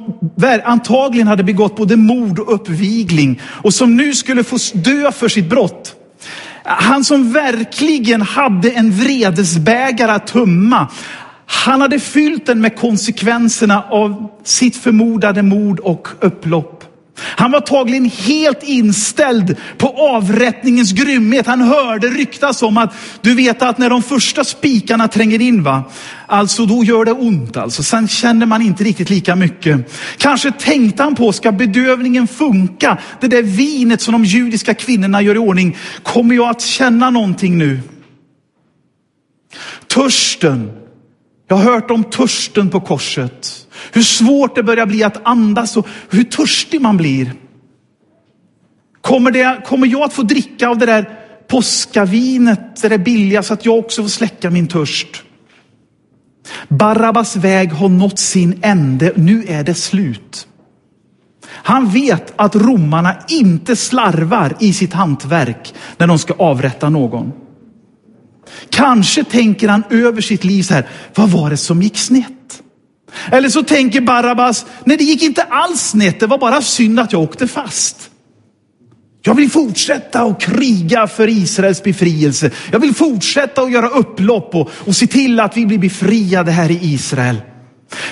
antagligen 0.64 1.26
hade 1.26 1.44
begått 1.44 1.76
både 1.76 1.96
mord 1.96 2.38
och 2.38 2.54
uppvigling 2.54 3.40
och 3.44 3.74
som 3.74 3.96
nu 3.96 4.14
skulle 4.14 4.44
få 4.44 4.56
dö 4.74 5.12
för 5.12 5.28
sitt 5.28 5.50
brott. 5.50 5.94
Han 6.64 7.04
som 7.04 7.32
verkligen 7.32 8.22
hade 8.22 8.70
en 8.70 8.90
vredesbägare 8.90 10.10
att 10.12 10.26
tömma. 10.26 10.88
Han 11.46 11.80
hade 11.80 12.00
fyllt 12.00 12.46
den 12.46 12.60
med 12.60 12.78
konsekvenserna 12.78 13.82
av 13.82 14.30
sitt 14.44 14.76
förmodade 14.76 15.42
mord 15.42 15.80
och 15.80 16.08
upplopp. 16.20 16.75
Han 17.18 17.50
var 17.50 17.60
tagligen 17.60 18.04
helt 18.04 18.62
inställd 18.62 19.56
på 19.78 19.88
avrättningens 19.88 20.92
grymhet. 20.92 21.46
Han 21.46 21.60
hörde 21.60 22.06
ryktas 22.06 22.62
om 22.62 22.76
att, 22.76 22.94
du 23.20 23.34
vet 23.34 23.62
att 23.62 23.78
när 23.78 23.90
de 23.90 24.02
första 24.02 24.44
spikarna 24.44 25.08
tränger 25.08 25.40
in, 25.40 25.62
va? 25.62 25.84
alltså 26.26 26.66
då 26.66 26.84
gör 26.84 27.04
det 27.04 27.12
ont. 27.12 27.56
Alltså. 27.56 27.82
Sen 27.82 28.08
känner 28.08 28.46
man 28.46 28.62
inte 28.62 28.84
riktigt 28.84 29.10
lika 29.10 29.36
mycket. 29.36 29.92
Kanske 30.16 30.52
tänkte 30.52 31.02
han 31.02 31.14
på, 31.14 31.32
ska 31.32 31.52
bedövningen 31.52 32.28
funka? 32.28 32.98
Det 33.20 33.28
där 33.28 33.42
vinet 33.42 34.00
som 34.00 34.12
de 34.12 34.24
judiska 34.24 34.74
kvinnorna 34.74 35.22
gör 35.22 35.34
i 35.34 35.38
ordning, 35.38 35.76
kommer 36.02 36.34
jag 36.34 36.48
att 36.48 36.62
känna 36.62 37.10
någonting 37.10 37.58
nu? 37.58 37.80
Törsten. 39.86 40.70
Jag 41.48 41.56
har 41.56 41.72
hört 41.72 41.90
om 41.90 42.04
törsten 42.04 42.70
på 42.70 42.80
korset. 42.80 43.65
Hur 43.92 44.02
svårt 44.02 44.54
det 44.54 44.62
börjar 44.62 44.86
bli 44.86 45.02
att 45.02 45.26
andas 45.26 45.76
och 45.76 45.86
hur 46.10 46.24
törstig 46.24 46.80
man 46.80 46.96
blir. 46.96 47.32
Kommer, 49.00 49.30
det, 49.30 49.62
kommer 49.64 49.86
jag 49.86 50.02
att 50.02 50.12
få 50.12 50.22
dricka 50.22 50.68
av 50.68 50.78
det 50.78 50.86
där 50.86 51.18
påskavinet, 51.48 52.82
det 52.82 52.88
där 52.88 52.98
billiga, 52.98 53.42
så 53.42 53.54
att 53.54 53.64
jag 53.64 53.78
också 53.78 54.02
får 54.02 54.08
släcka 54.08 54.50
min 54.50 54.68
törst? 54.68 55.22
Barabbas 56.68 57.36
väg 57.36 57.72
har 57.72 57.88
nått 57.88 58.18
sin 58.18 58.58
ände, 58.62 59.12
nu 59.16 59.44
är 59.48 59.64
det 59.64 59.74
slut. 59.74 60.48
Han 61.48 61.88
vet 61.88 62.32
att 62.36 62.56
romarna 62.56 63.16
inte 63.28 63.76
slarvar 63.76 64.56
i 64.60 64.72
sitt 64.72 64.92
hantverk 64.92 65.74
när 65.98 66.06
de 66.06 66.18
ska 66.18 66.34
avrätta 66.34 66.88
någon. 66.88 67.32
Kanske 68.70 69.24
tänker 69.24 69.68
han 69.68 69.82
över 69.90 70.20
sitt 70.20 70.44
liv 70.44 70.62
så 70.62 70.74
här, 70.74 70.86
vad 71.14 71.30
var 71.30 71.50
det 71.50 71.56
som 71.56 71.82
gick 71.82 71.98
snett? 71.98 72.62
Eller 73.32 73.48
så 73.48 73.62
tänker 73.62 74.00
Barabbas, 74.00 74.66
nej 74.84 74.96
det 74.96 75.04
gick 75.04 75.22
inte 75.22 75.42
alls 75.42 75.80
snett, 75.80 76.20
det 76.20 76.26
var 76.26 76.38
bara 76.38 76.62
synd 76.62 77.00
att 77.00 77.12
jag 77.12 77.22
åkte 77.22 77.48
fast. 77.48 78.10
Jag 79.22 79.34
vill 79.34 79.50
fortsätta 79.50 80.22
att 80.22 80.40
kriga 80.40 81.06
för 81.06 81.28
Israels 81.28 81.82
befrielse. 81.82 82.50
Jag 82.72 82.78
vill 82.78 82.94
fortsätta 82.94 83.62
att 83.62 83.72
göra 83.72 83.88
upplopp 83.88 84.54
och, 84.54 84.70
och 84.86 84.96
se 84.96 85.06
till 85.06 85.40
att 85.40 85.56
vi 85.56 85.66
blir 85.66 85.78
befriade 85.78 86.50
här 86.50 86.70
i 86.70 86.78
Israel. 86.82 87.36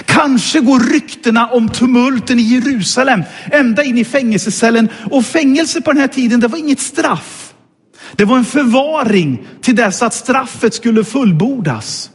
Kanske 0.05 0.61
går 0.61 0.81
ryktena 0.93 1.49
om 1.49 1.69
tumulten 1.69 2.39
i 2.39 2.43
Jerusalem 2.43 3.23
ända 3.53 3.85
in 3.85 3.99
i 3.99 4.05
fängelsecellen. 4.05 4.89
Och 5.11 5.27
fängelse 5.27 5.81
på 5.81 5.93
den 5.93 6.01
här 6.01 6.09
tiden, 6.09 6.41
det 6.41 6.49
var 6.49 6.59
inget 6.59 6.81
straff. 6.81 7.55
Det 8.17 8.25
var 8.25 8.39
en 8.39 8.45
förvaring 8.45 9.47
till 9.61 9.77
dess 9.77 10.03
att 10.03 10.15
straffet 10.15 10.75
skulle 10.75 11.05
fullbordas. 11.05 12.11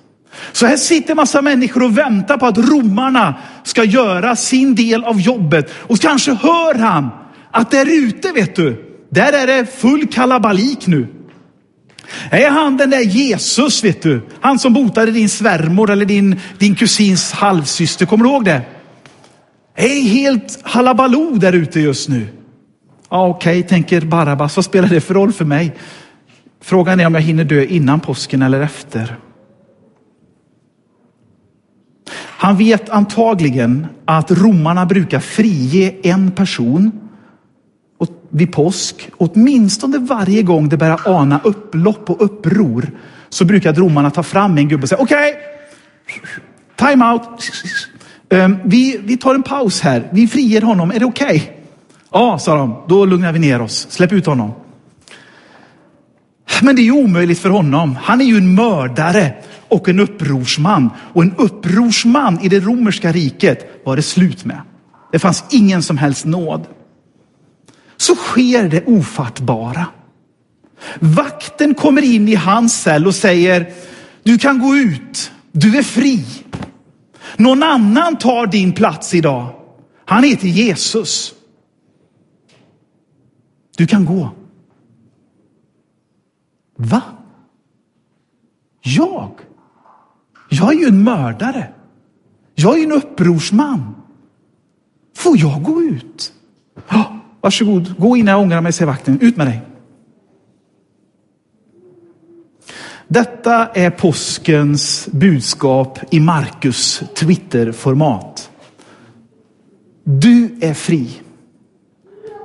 Så 0.51 0.65
här 0.65 0.77
sitter 0.77 1.15
massa 1.15 1.41
människor 1.41 1.83
och 1.83 1.97
väntar 1.97 2.37
på 2.37 2.45
att 2.45 2.57
romarna 2.57 3.35
ska 3.63 3.83
göra 3.83 4.35
sin 4.35 4.75
del 4.75 5.03
av 5.03 5.21
jobbet. 5.21 5.71
Och 5.77 5.99
kanske 5.99 6.31
hör 6.33 6.75
han 6.75 7.09
att 7.51 7.71
där 7.71 8.05
ute, 8.05 8.31
vet 8.31 8.55
du, 8.55 8.85
där 9.09 9.33
är 9.33 9.47
det 9.47 9.65
full 9.79 10.07
kalabalik 10.07 10.87
nu. 10.87 11.07
Är 12.29 12.49
han 12.49 12.77
den 12.77 12.89
där 12.89 12.99
Jesus, 12.99 13.83
vet 13.83 14.01
du? 14.01 14.27
Han 14.41 14.59
som 14.59 14.73
botade 14.73 15.11
din 15.11 15.29
svärmor 15.29 15.91
eller 15.91 16.05
din, 16.05 16.39
din 16.57 16.75
kusins 16.75 17.31
halvsyster. 17.31 18.05
Kommer 18.05 18.23
du 18.23 18.29
ihåg 18.29 18.45
det? 18.45 18.61
Är 19.75 20.01
helt 20.01 20.59
halabaloo 20.63 21.35
där 21.35 21.53
ute 21.53 21.79
just 21.79 22.09
nu. 22.09 22.27
Ja, 23.09 23.27
Okej, 23.27 23.59
okay, 23.59 23.69
tänker 23.69 24.01
Barabbas, 24.01 24.55
vad 24.55 24.65
spelar 24.65 24.87
det 24.87 25.01
för 25.01 25.13
roll 25.13 25.33
för 25.33 25.45
mig? 25.45 25.75
Frågan 26.61 26.99
är 26.99 27.05
om 27.05 27.15
jag 27.15 27.21
hinner 27.21 27.43
dö 27.43 27.63
innan 27.63 27.99
påsken 27.99 28.41
eller 28.41 28.61
efter. 28.61 29.15
Han 32.41 32.57
vet 32.57 32.89
antagligen 32.89 33.87
att 34.05 34.31
romarna 34.31 34.85
brukar 34.85 35.19
frige 35.19 35.95
en 36.03 36.31
person 36.31 36.91
vid 38.29 38.51
påsk. 38.51 39.09
Åtminstone 39.17 39.97
varje 39.97 40.43
gång 40.43 40.69
det 40.69 40.77
börjar 40.77 40.99
ana 41.05 41.39
upplopp 41.43 42.09
och 42.09 42.25
uppror 42.25 42.91
så 43.29 43.45
brukar 43.45 43.73
romarna 43.73 44.11
ta 44.11 44.23
fram 44.23 44.57
en 44.57 44.67
gubbe 44.67 44.83
och 44.83 44.89
säga 44.89 45.01
okej, 45.01 45.29
okay, 45.29 45.41
time 46.75 47.05
out. 47.05 47.21
Ehm, 48.29 48.57
vi, 48.65 48.99
vi 49.03 49.17
tar 49.17 49.35
en 49.35 49.43
paus 49.43 49.81
här. 49.81 50.09
Vi 50.11 50.27
friger 50.27 50.61
honom. 50.61 50.91
Är 50.91 50.99
det 50.99 51.05
okej? 51.05 51.25
Okay? 51.27 51.41
Ja, 52.11 52.39
sa 52.39 52.55
de. 52.55 52.83
Då 52.87 53.05
lugnar 53.05 53.31
vi 53.31 53.39
ner 53.39 53.61
oss. 53.61 53.87
Släpp 53.89 54.11
ut 54.11 54.25
honom. 54.25 54.51
Men 56.61 56.75
det 56.75 56.87
är 56.87 56.91
omöjligt 56.91 57.39
för 57.39 57.49
honom. 57.49 57.95
Han 58.01 58.21
är 58.21 58.25
ju 58.25 58.37
en 58.37 58.55
mördare 58.55 59.33
och 59.67 59.89
en 59.89 59.99
upprorsman. 59.99 60.89
Och 61.13 61.23
en 61.23 61.35
upprorsman 61.37 62.39
i 62.41 62.49
det 62.49 62.59
romerska 62.59 63.11
riket 63.11 63.81
var 63.85 63.95
det 63.95 64.01
slut 64.01 64.45
med. 64.45 64.61
Det 65.11 65.19
fanns 65.19 65.43
ingen 65.49 65.83
som 65.83 65.97
helst 65.97 66.25
nåd. 66.25 66.67
Så 67.97 68.15
sker 68.15 68.69
det 68.69 68.85
ofattbara. 68.85 69.85
Vakten 70.99 71.73
kommer 71.73 72.01
in 72.01 72.27
i 72.27 72.35
hans 72.35 72.81
cell 72.81 73.07
och 73.07 73.15
säger, 73.15 73.73
du 74.23 74.37
kan 74.37 74.59
gå 74.59 74.75
ut, 74.75 75.31
du 75.51 75.77
är 75.77 75.83
fri. 75.83 76.25
Någon 77.37 77.63
annan 77.63 78.17
tar 78.17 78.47
din 78.47 78.73
plats 78.73 79.13
idag. 79.13 79.47
Han 80.05 80.23
heter 80.23 80.47
Jesus. 80.47 81.33
Du 83.77 83.87
kan 83.87 84.05
gå. 84.05 84.29
Va? 86.81 87.01
Jag? 88.81 89.31
Jag 90.49 90.73
är 90.73 90.79
ju 90.79 90.85
en 90.85 91.03
mördare. 91.03 91.73
Jag 92.55 92.73
är 92.73 92.77
ju 92.77 92.83
en 92.83 92.91
upprorsman. 92.91 93.95
Får 95.15 95.37
jag 95.37 95.63
gå 95.63 95.81
ut? 95.81 96.33
Ja, 96.89 97.19
varsågod, 97.41 97.95
gå 97.97 98.17
innan 98.17 98.31
jag 98.31 98.41
ångrar 98.41 98.61
mig, 98.61 98.71
säger 98.71 98.91
vakten. 98.91 99.19
Ut 99.21 99.37
med 99.37 99.47
dig. 99.47 99.61
Detta 103.07 103.67
är 103.67 103.89
påskens 103.89 105.09
budskap 105.11 105.99
i 106.11 106.19
Markus 106.19 107.03
Twitter-format. 107.15 108.51
Du 110.03 110.57
är 110.61 110.73
fri. 110.73 111.21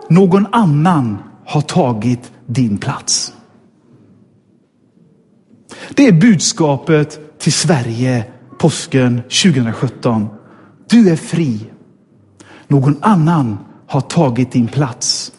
Någon 0.09 0.47
annan 0.53 1.19
har 1.47 1.61
tagit 1.61 2.33
din 2.47 2.79
plats. 2.79 3.35
Det 5.91 6.09
är 6.09 6.13
budskapet 6.13 7.39
till 7.39 7.53
Sverige 7.53 8.25
påsken 8.59 9.23
2017. 9.23 10.29
Du 10.89 11.11
är 11.11 11.17
fri. 11.17 11.61
Någon 12.69 12.99
annan 13.01 13.59
har 13.87 14.01
tagit 14.01 14.53
din 14.53 14.69
plats. 14.69 15.33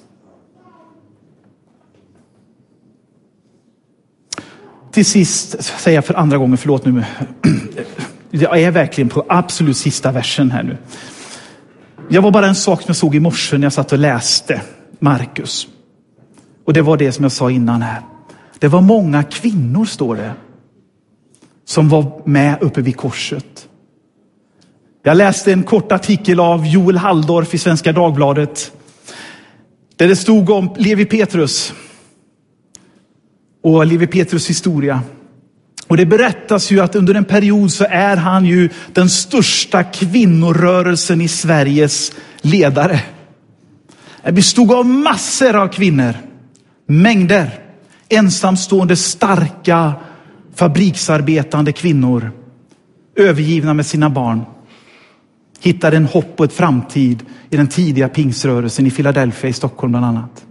Till 4.92 5.06
sist 5.06 5.64
säger 5.64 5.98
jag 5.98 6.06
för 6.06 6.14
andra 6.14 6.38
gången, 6.38 6.58
förlåt 6.58 6.86
nu. 6.86 7.04
Jag 8.30 8.62
är 8.62 8.72
verkligen 8.72 9.10
på 9.10 9.26
absolut 9.30 9.78
sista 9.78 10.12
versen 10.12 10.52
här 10.52 10.64
nu. 10.64 10.78
Jag 12.10 12.22
var 12.22 12.32
bara 12.32 12.48
en 12.48 12.56
sak 12.56 12.82
som 12.82 12.88
jag 12.88 12.96
såg 12.96 13.16
i 13.16 13.20
morse 13.20 13.58
när 13.58 13.66
jag 13.66 13.74
satt 13.74 13.92
och 13.92 14.00
läste 14.00 14.62
Markus. 15.00 15.68
Och 16.66 16.74
det 16.74 16.82
var 16.82 16.98
det 16.98 17.12
som 17.12 17.24
jag 17.24 17.32
sa 17.32 17.52
innan 17.52 17.82
här. 17.82 18.02
Det 18.60 18.68
var 18.68 18.82
många 18.82 19.24
kvinnor, 19.24 19.86
står 19.86 20.16
det, 20.16 20.34
som 21.66 21.90
var 21.90 22.22
med 22.26 22.58
uppe 22.62 22.82
vid 22.82 22.98
korset. 22.98 23.68
Jag 25.04 25.18
läste 25.18 25.54
en 25.54 25.64
kort 25.64 25.92
artikel 25.92 26.40
av 26.40 26.68
Joel 26.68 26.98
Halldorf 26.98 27.54
i 27.54 27.58
Svenska 27.58 27.92
Dagbladet. 27.92 28.72
Där 29.96 30.08
det 30.08 30.16
stod 30.16 30.50
om 30.50 30.76
Levi 30.78 31.06
Petrus 31.06 31.74
och 33.64 33.86
Levi 33.86 34.08
Petrus 34.08 34.50
historia. 34.50 35.02
Och 35.88 35.98
det 35.98 36.06
berättas 36.06 36.72
ju 36.72 36.80
att 36.80 36.96
under 36.96 37.16
en 37.16 37.26
period 37.26 37.72
så 37.72 37.86
är 37.90 38.18
han 38.18 38.46
ju 38.46 38.70
den 38.94 39.10
största 39.10 39.84
kvinnorörelsen 39.84 41.22
i 41.22 41.28
Sveriges 41.28 42.12
ledare. 42.42 43.02
Det 44.24 44.32
bestod 44.32 44.72
av 44.72 44.86
massor 44.86 45.56
av 45.56 45.68
kvinnor, 45.68 46.14
mängder, 46.86 47.65
ensamstående, 48.10 48.96
starka, 48.96 49.94
fabriksarbetande 50.56 51.72
kvinnor, 51.72 52.32
övergivna 53.16 53.74
med 53.74 53.86
sina 53.86 54.10
barn, 54.10 54.42
hittade 55.60 55.98
en 55.98 56.06
hopp 56.06 56.40
och 56.40 56.46
ett 56.46 56.54
framtid 56.54 57.26
i 57.50 57.58
den 57.58 57.68
tidiga 57.68 58.10
pingsrörelsen 58.10 58.88
i 58.88 58.92
Philadelphia 58.92 59.50
i 59.50 59.54
Stockholm 59.54 59.92
bland 59.92 60.06
annat. 60.06 60.46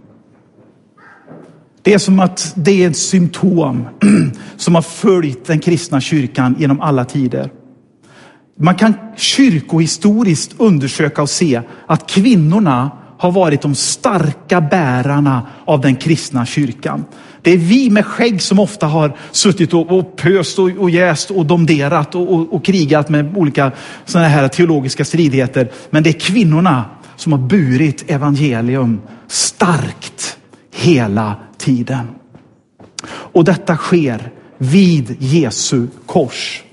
Det 1.81 1.93
är 1.93 1.97
som 1.97 2.19
att 2.19 2.53
det 2.55 2.83
är 2.83 2.89
ett 2.89 2.97
symptom 2.97 3.87
som 4.57 4.75
har 4.75 4.81
följt 4.81 5.45
den 5.45 5.59
kristna 5.59 6.01
kyrkan 6.01 6.55
genom 6.59 6.81
alla 6.81 7.05
tider. 7.05 7.51
Man 8.59 8.75
kan 8.75 8.93
kyrkohistoriskt 9.15 10.55
undersöka 10.57 11.21
och 11.21 11.29
se 11.29 11.61
att 11.87 12.09
kvinnorna 12.09 12.91
har 13.17 13.31
varit 13.31 13.61
de 13.61 13.75
starka 13.75 14.61
bärarna 14.61 15.47
av 15.65 15.81
den 15.81 15.95
kristna 15.95 16.45
kyrkan. 16.45 17.05
Det 17.41 17.51
är 17.51 17.57
vi 17.57 17.89
med 17.89 18.05
skägg 18.05 18.41
som 18.41 18.59
ofta 18.59 18.87
har 18.87 19.17
suttit 19.31 19.73
och, 19.73 19.91
och 19.91 20.15
pöst 20.15 20.59
och, 20.59 20.71
och 20.77 20.89
jäst 20.89 21.31
och 21.31 21.45
domderat 21.45 22.15
och, 22.15 22.33
och, 22.33 22.53
och 22.53 22.65
krigat 22.65 23.09
med 23.09 23.37
olika 23.37 23.71
sådana 24.05 24.27
här 24.27 24.47
teologiska 24.47 25.05
stridigheter. 25.05 25.71
Men 25.89 26.03
det 26.03 26.09
är 26.09 26.19
kvinnorna 26.19 26.85
som 27.15 27.31
har 27.31 27.39
burit 27.39 28.11
evangelium 28.11 29.01
starkt 29.27 30.37
hela 30.73 31.35
tiden. 31.57 32.07
Och 33.07 33.43
detta 33.43 33.77
sker 33.77 34.31
vid 34.57 35.15
Jesu 35.19 35.87
kors. 36.05 36.64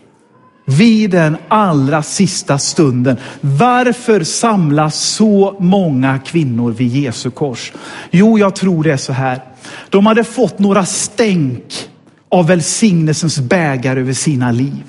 Vid 0.79 1.11
den 1.11 1.37
allra 1.49 2.03
sista 2.03 2.59
stunden. 2.59 3.17
Varför 3.41 4.25
samlas 4.25 4.97
så 4.97 5.57
många 5.61 6.19
kvinnor 6.19 6.73
vid 6.73 6.97
Jesu 6.97 7.31
kors? 7.31 7.73
Jo, 8.11 8.39
jag 8.39 8.57
tror 8.57 8.85
det 8.85 8.93
är 8.93 8.97
så 8.97 9.13
här. 9.13 9.43
De 9.91 10.07
hade 10.07 10.25
fått 10.25 10.59
några 10.59 10.85
stänk 10.87 11.89
av 12.29 12.47
välsignelsens 12.47 13.39
bägare 13.39 14.01
över 14.01 14.13
sina 14.13 14.53
liv. 14.53 14.85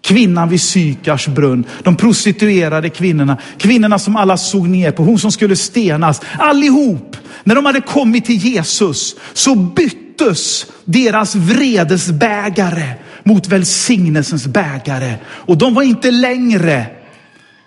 Kvinnan 0.00 0.48
vid 0.48 0.60
Sykars 0.60 1.28
brunn, 1.28 1.64
de 1.82 1.96
prostituerade 1.96 2.90
kvinnorna, 2.90 3.38
kvinnorna 3.58 3.98
som 3.98 4.16
alla 4.16 4.36
såg 4.36 4.68
ner 4.68 4.92
på, 4.92 5.02
hon 5.02 5.18
som 5.18 5.32
skulle 5.32 5.56
stenas. 5.56 6.20
Allihop 6.38 7.16
när 7.44 7.54
de 7.54 7.66
hade 7.66 7.80
kommit 7.80 8.24
till 8.24 8.36
Jesus 8.36 9.16
så 9.32 9.54
byttes 9.54 10.66
deras 10.84 11.34
vredesbägare 11.34 12.94
mot 13.24 13.48
välsignelsens 13.48 14.46
bägare. 14.46 15.14
Och 15.24 15.58
de 15.58 15.74
var 15.74 15.82
inte 15.82 16.10
längre 16.10 16.86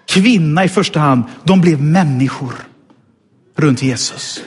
kvinna 0.06 0.66
i 0.66 0.70
första 0.70 1.00
hand, 1.00 1.24
de 1.44 1.62
blev 1.62 1.82
människor 1.82 2.54
runt 3.56 3.84
Jesus. 3.84 4.44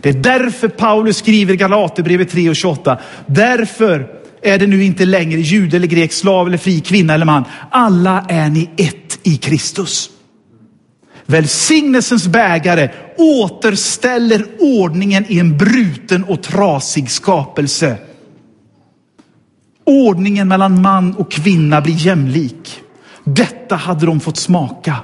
Det 0.00 0.08
är 0.08 0.12
därför 0.12 0.68
Paulus 0.68 1.16
skriver 1.16 1.54
i 1.54 1.56
Galaterbrevet 1.56 2.30
3 2.30 2.48
och 2.48 2.56
28. 2.56 2.98
Därför 3.26 4.08
är 4.42 4.58
det 4.58 4.66
nu 4.66 4.84
inte 4.84 5.04
längre 5.04 5.40
jude 5.40 5.76
eller 5.76 5.86
grek, 5.86 6.12
slav 6.12 6.46
eller 6.46 6.58
fri, 6.58 6.80
kvinna 6.80 7.14
eller 7.14 7.26
man. 7.26 7.44
Alla 7.70 8.26
är 8.28 8.48
ni 8.48 8.70
ett 8.76 9.18
i 9.22 9.36
Kristus. 9.36 10.10
Välsignelsens 11.26 12.26
bägare 12.26 12.90
återställer 13.16 14.46
ordningen 14.58 15.24
i 15.28 15.38
en 15.38 15.58
bruten 15.58 16.24
och 16.24 16.42
trasig 16.42 17.10
skapelse. 17.10 17.96
Ordningen 19.88 20.48
mellan 20.48 20.82
man 20.82 21.14
och 21.14 21.30
kvinna 21.30 21.80
blir 21.80 21.94
jämlik. 21.94 22.80
Detta 23.24 23.76
hade 23.76 24.06
de 24.06 24.20
fått 24.20 24.36
smaka. 24.36 24.96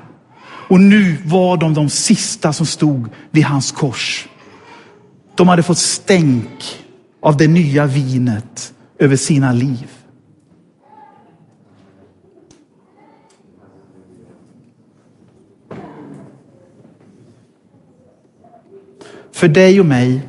Och 0.68 0.80
nu 0.80 1.16
var 1.24 1.56
de 1.56 1.74
de 1.74 1.88
sista 1.88 2.52
som 2.52 2.66
stod 2.66 3.08
vid 3.30 3.44
hans 3.44 3.72
kors. 3.72 4.28
De 5.34 5.48
hade 5.48 5.62
fått 5.62 5.78
stänk 5.78 6.78
av 7.22 7.36
det 7.36 7.48
nya 7.48 7.86
vinet 7.86 8.74
över 8.98 9.16
sina 9.16 9.52
liv. 9.52 9.90
För 19.32 19.48
dig 19.48 19.80
och 19.80 19.86
mig 19.86 20.20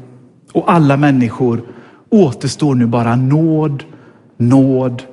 och 0.53 0.71
alla 0.71 0.97
människor 0.97 1.63
återstår 2.09 2.75
nu 2.75 2.85
bara 2.85 3.15
nåd, 3.15 3.83
nåd 4.37 5.03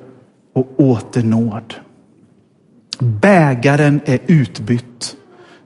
och 0.53 0.79
åter 0.79 1.23
nåd. 1.23 1.73
Bägaren 2.99 4.01
är 4.05 4.19
utbytt. 4.27 5.17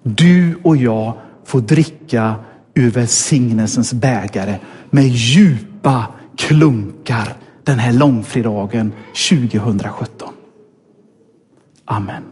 Du 0.04 0.60
och 0.63 0.78
jag 0.78 1.13
får 1.46 1.62
dricka 1.62 2.36
ur 2.74 2.91
välsignelsens 2.91 3.93
bägare 3.93 4.60
med 4.89 5.08
djupa 5.08 6.06
klunkar 6.38 7.34
den 7.63 7.80
här 7.80 7.93
långfredagen 7.93 8.93
2017. 9.30 10.30
Amen. 11.86 12.24